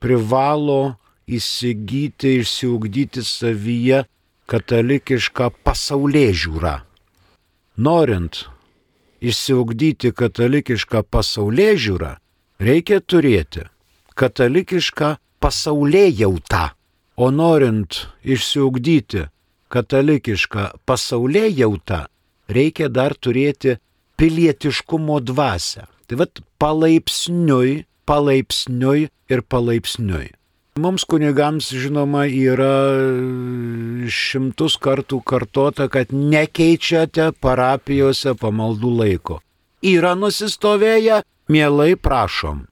[0.00, 0.99] privalo
[1.36, 4.04] įsigyti, išsiugdyti savyje
[4.50, 6.74] katalikišką pasaulyje žiūrą.
[7.86, 8.44] Norint
[9.20, 12.12] išsiugdyti katalikišką pasaulyje žiūrą,
[12.60, 13.66] reikia turėti
[14.18, 16.64] katalikišką pasaulyje jautą.
[17.16, 19.26] O norint išsiugdyti
[19.68, 22.00] katalikišką pasaulyje jautą,
[22.48, 23.76] reikia dar turėti
[24.16, 25.86] pilietiškumo dvasę.
[26.08, 30.39] Tai vad palaipsniui, palaipsniui ir palaipsniui.
[30.80, 32.72] Mums kunigams, žinoma, yra
[34.08, 39.36] šimtus kartų kartota, kad nekeičiate parapijose pamaldų laiko.
[39.84, 41.20] Yra nusistovėję,
[41.52, 42.62] mielai prašom.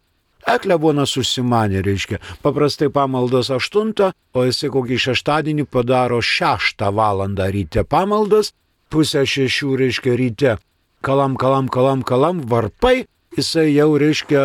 [0.49, 3.93] Eklebonas užsimanė, reiškia, paprastai pamaldos 8,
[4.33, 8.55] o jisai kokį šeštadienį padaro 6 valandą ryte pamaldas,
[8.89, 10.57] pusę šešių, reiškia, ryte.
[11.05, 13.05] Kalam, kalam, kalam, kalam, varpai,
[13.37, 14.43] jisai jau, reiškia,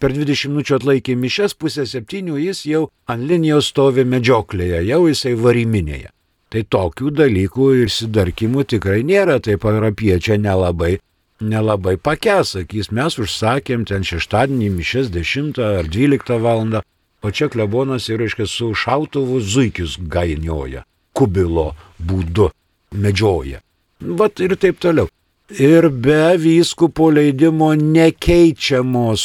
[0.00, 5.34] per 20 minučių atlaikė mišes, pusę septynių jis jau ant linijos stovi medžioklėje, jau jisai
[5.38, 6.10] variminėje.
[6.50, 10.96] Tai tokių dalykų ir sidarkimų tikrai nėra, tai parapiečia nelabai,
[11.40, 16.80] nelabai pakes, sakys, mes užsakėm ten šeštadienį mišes 10 ar 12 val.
[17.20, 22.48] O čia klebonas ir, reiškia, su šautuvu zuikius gainioja, kubilo būdu
[22.96, 23.60] medžioja.
[24.00, 25.10] Vat ir taip toliau
[25.58, 29.22] ir be vyskupo leidimo nekeičiamos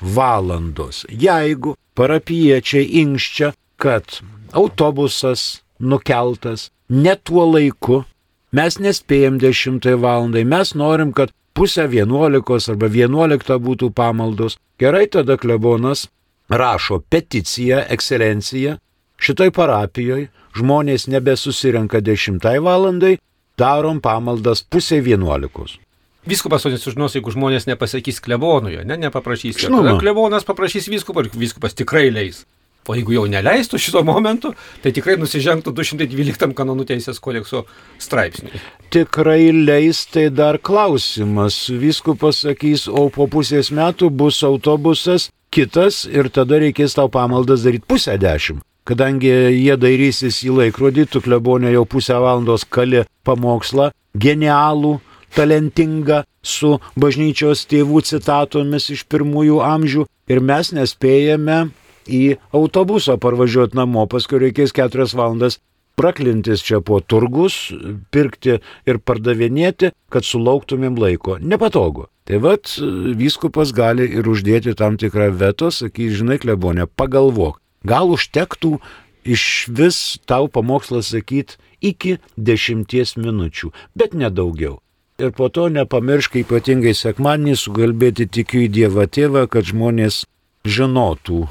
[0.00, 1.04] valandos.
[1.08, 4.20] Jeigu parapiečiai inkščia, kad
[4.52, 8.04] autobusas nukeltas ne tuo laiku,
[8.52, 14.58] mes nespėjom 10 valandai, mes norim, kad pusę 11 arba 11 būtų pamaldos.
[14.78, 16.08] Gerai tada klebonas
[16.50, 18.78] rašo peticiją, ekscelenciją,
[19.18, 23.18] šitoj parapijoje žmonės nebesusirenka 10 valandai,
[23.60, 25.78] darom pamaldas pusė 11.
[26.24, 29.58] Vyskupas to nesužinos, jeigu žmonės nepasakys klebonui, ne, nepaprašys.
[29.66, 29.98] Žinoma.
[30.00, 32.46] Klebonas paprašys vyskupą ir vyskupas tikrai leis.
[32.84, 34.50] O jeigu jau neleistų šito momentu,
[34.84, 37.62] tai tikrai nusižengtų 212 kanonų teisės kodekso
[38.00, 38.60] straipsniui.
[38.92, 41.62] Tikrai leis, tai dar klausimas.
[41.72, 47.88] Vyskupas sakys, o po pusės metų bus autobusas kitas ir tada reikės tau pamaldas daryti
[47.88, 48.64] pusę dešimt.
[48.84, 54.98] Kadangi jie dairysis į laikrodį, tu klebonė jau pusę valandos kali pamokslą, genialų,
[55.32, 61.70] talentingą, su bažnyčios tėvų citatomis iš pirmųjų amžių ir mes nespėjame
[62.04, 65.58] į autobusą parvažiuoti namo, paskui reikės keturias valandas
[65.96, 67.72] praklintis čia po turgus,
[68.12, 71.38] pirkti ir pardavinėti, kad sulauktumėm laiko.
[71.40, 72.10] Nepatogu.
[72.24, 72.70] Tai vad,
[73.16, 78.78] vyskupas gali ir uždėti tam tikrą veto, sakys, žinai, klebonė, pagalvok, gal užtektų
[79.24, 84.80] iš vis tau pamokslą sakyti iki dešimties minučių, bet nedaugiau.
[85.22, 90.24] Ir po to nepamiršk ypatingai sekmanį sugalbėti tikiu į Dievą tėvą, kad žmonės
[90.66, 91.44] žinotų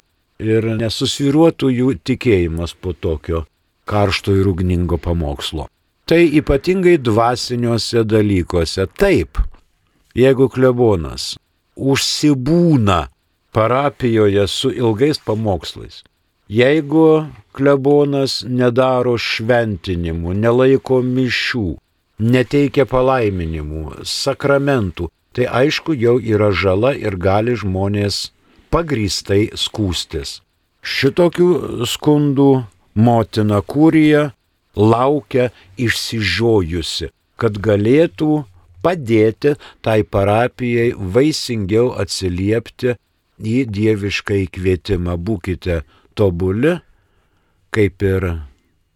[0.44, 3.46] ir nesusviruotų jų tikėjimas po tokio
[3.88, 5.68] karšto ir ugningo pamokslo.
[6.04, 8.84] Tai ypatingai dvasiniuose dalykuose.
[9.00, 9.40] Taip,
[10.12, 11.38] jeigu klebonas
[11.74, 13.06] užsibūna
[13.56, 16.02] parapijoje su ilgais pamokslais,
[16.48, 21.66] jeigu klebonas nedaro šventinimų, nelaiko mišių,
[22.18, 28.30] neteikia palaiminimų, sakramentų, tai aišku jau yra žala ir gali žmonės
[28.74, 30.40] pagrįstai skūstis.
[30.84, 32.50] Šitokių skundų
[32.94, 34.32] motina kūrija
[34.76, 37.08] laukia išsižiojusi,
[37.40, 38.44] kad galėtų
[38.84, 42.96] padėti tai parapijai vaisingiau atsiliepti
[43.40, 45.16] į dievišką įkvietimą.
[45.16, 45.82] Būkite
[46.16, 46.78] tobuli,
[47.74, 48.28] kaip ir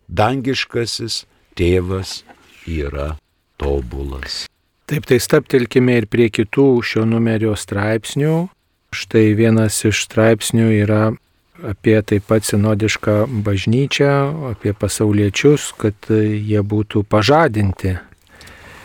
[0.09, 1.25] dangiškasis
[1.59, 2.23] tėvas
[2.67, 3.17] yra
[3.59, 4.47] tobulas.
[4.89, 8.49] Taip, tai staptelkime ir prie kitų šio numerio straipsnių.
[8.97, 11.03] Štai vienas iš straipsnių yra
[11.61, 14.13] apie taip pat sinodišką bažnyčią,
[14.55, 17.99] apie pasauliečius, kad jie būtų pažadinti.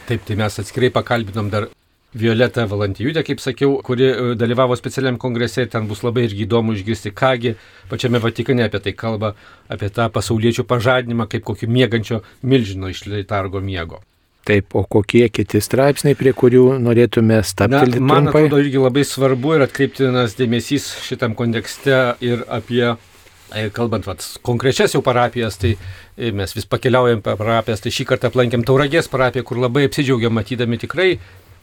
[0.09, 1.69] Taip, tai mes atskirai pakalbinom dar
[2.15, 6.75] Violetą Valantijutę, kaip sakiau, kuri e, dalyvavo specialiam kongrese ir ten bus labai irgi įdomu
[6.77, 7.55] išgirsti, kągi
[7.89, 9.33] pačiame Vatikane apie tai kalba,
[9.73, 14.03] apie tą pasauliečių pažadinimą kaip kokį mėgančio milžino iš letargo miego.
[14.45, 18.43] Taip, o kokie kiti straipsniai, prie kurių norėtume Na, stabtelti man trumpai?
[18.43, 22.91] atrodo irgi labai svarbu ir atkreiptinas dėmesys šitam kontekste ir apie,
[23.55, 28.09] e, kalbant vat, konkrečias jau parapijas, tai e, mes vis pakeliaujam per parapijas, tai šį
[28.11, 31.13] kartą aplankėm Tauragės parapiją, kur labai apsidžiaugiam matydami tikrai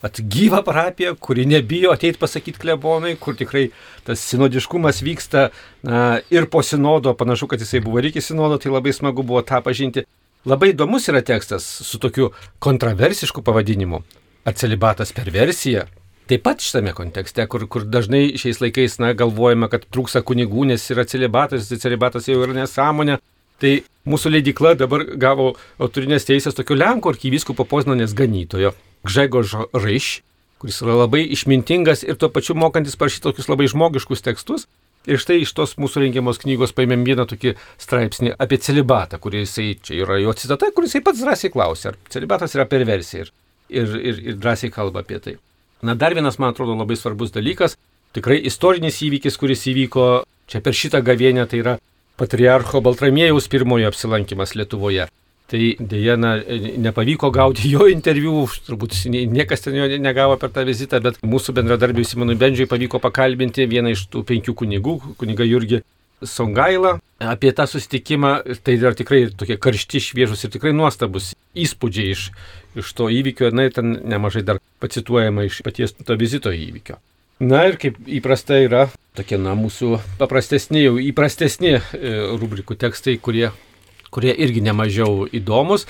[0.03, 3.68] at gyvą parapiją, kuri nebijo ateiti pasakyti klebonai, kur tikrai
[4.07, 5.51] tas sinodiškumas vyksta
[5.82, 9.42] na, ir po sinodo, panašu, kad jisai buvo ir iki sinodo, tai labai smagu buvo
[9.46, 10.07] tą pažinti.
[10.48, 12.30] Labai įdomus yra tekstas su tokiu
[12.64, 14.01] kontroversišku pavadinimu.
[14.48, 15.84] Ar celibatas per versiją?
[16.30, 20.84] Taip pat šitame kontekste, kur, kur dažnai šiais laikais na, galvojame, kad trūksta kunigų, nes
[20.94, 23.18] yra celibatas, tai celibatas jau yra nesąmonė.
[23.61, 23.73] Tai
[24.09, 25.53] mūsų leidikla dabar gavo
[25.83, 28.73] autorinės teisės tokio Lenkų arkivyskupo Poznanės ganytojo,
[29.05, 30.11] Gžegož Ryš,
[30.61, 34.67] kuris yra labai išmintingas ir tuo pačiu mokantis parašyti tokius labai žmogiškus tekstus.
[35.09, 39.71] Ir štai iš tos mūsų rengiamos knygos paėmėm vieną tokį straipsnį apie celibatą, kuris jisai,
[39.81, 43.31] čia yra jo citata, kuris jisai pats drąsiai klausia, ar celibatas yra perversija ir,
[43.73, 45.39] ir, ir, ir drąsiai kalba apie tai.
[45.81, 47.79] Na dar vienas, man atrodo, labai svarbus dalykas,
[48.13, 50.07] tikrai istorinis įvykis, kuris įvyko
[50.53, 51.79] čia per šitą gavienę, tai yra
[52.21, 55.09] patriarcho Baltramiejaus pirmojo apsilankimas Lietuvoje.
[55.51, 56.37] Tai dėja, na,
[56.79, 61.57] nepavyko gauti jo interviu, turbūt nie- niekas ten jo negavo per tą vizitą, bet mūsų
[61.57, 65.81] bendradarbiui Simonui Bendžiui pavyko pakalbinti vieną iš tų penkių kunigų, kuniga Jurgi
[66.23, 68.33] Songailą, apie tą susitikimą.
[68.62, 72.27] Tai yra tikrai tokie karšti, šviežus ir tikrai nuostabus įspūdžiai iš,
[72.79, 73.51] iš to įvykio.
[73.51, 77.01] Na ir ten nemažai dar pacituojama iš paties to vizito įvykio.
[77.41, 81.80] Na ir kaip įprasta yra tokie, na, mūsų paprastesni, jau įprastesni e,
[82.36, 83.47] rubrikų tekstai, kurie,
[84.12, 85.86] kurie irgi nemažiau įdomus.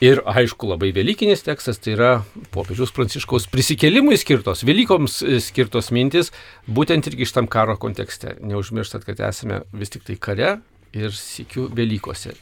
[0.00, 2.10] Ir aišku, labai Velykinis tekstas tai yra
[2.52, 6.34] popiežiaus pranciškaus prisikelimui skirtos, Velykoms e, skirtos mintis,
[6.68, 8.36] būtent irgi iš tam karo kontekste.
[8.44, 10.54] Neužmirštat, kad esame vis tik tai kare
[10.92, 12.36] ir sikiu Velykose.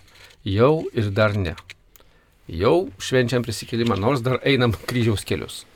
[0.46, 1.54] Jau ir dar ne.
[2.50, 5.66] Jau švenčiam prisikelimą, nors dar einam kryžiaus kelius.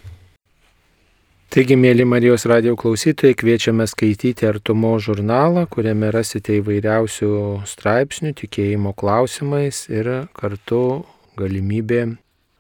[1.53, 7.29] Taigi, mėly Marijos radio klausytojai, kviečiame skaityti Artumo žurnalą, kuriame rasite įvairiausių
[7.69, 11.03] straipsnių tikėjimo klausimais ir kartu
[11.37, 12.07] galimybė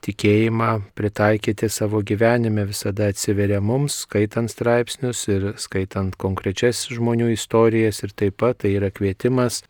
[0.05, 8.12] tikėjimą pritaikyti savo gyvenime visada atsiveria mums, skaitant straipsnius ir skaitant konkrečias žmonių istorijas ir
[8.12, 9.62] taip pat tai yra kvietimas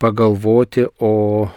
[0.00, 1.50] pagalvoti, o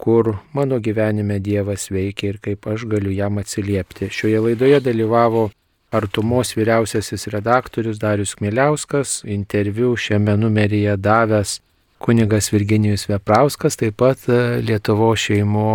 [0.00, 4.08] kur mano gyvenime Dievas veikia ir kaip aš galiu jam atsiliepti.
[4.08, 5.50] Šioje laidoje dalyvavo
[5.90, 11.58] Artumos vyriausiasis redaktorius Darius Kmiliauskas, interviu šiame numeryje davęs
[11.98, 15.72] kunigas Virginijus Veprauskas, taip pat e, Lietuvo šeimų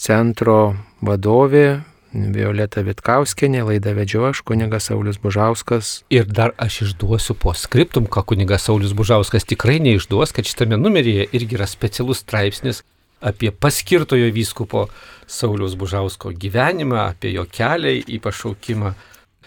[0.00, 0.58] centro
[1.00, 1.80] vadovė
[2.12, 6.00] Violeta Vitkauskenė, laidą vedžio aš, kunigas Saulis Bužauskas.
[6.10, 11.28] Ir dar aš išduosiu po skriptum, ką kunigas Saulis Bužauskas tikrai neišduos, kad šitame numeryje
[11.32, 12.82] irgi yra specialus straipsnis
[13.20, 14.88] apie paskirtojo vyskupo
[15.26, 18.94] Sauliaus Bužausko gyvenimą, apie jo kelią į pašaukimą.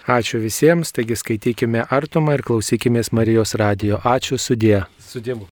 [0.04, 4.01] Ačiū visiems, taigi skaitykime artumą ir klausykime Marijos radijo.
[4.04, 4.84] Ačiū sudė.
[4.99, 5.47] Sudėmu.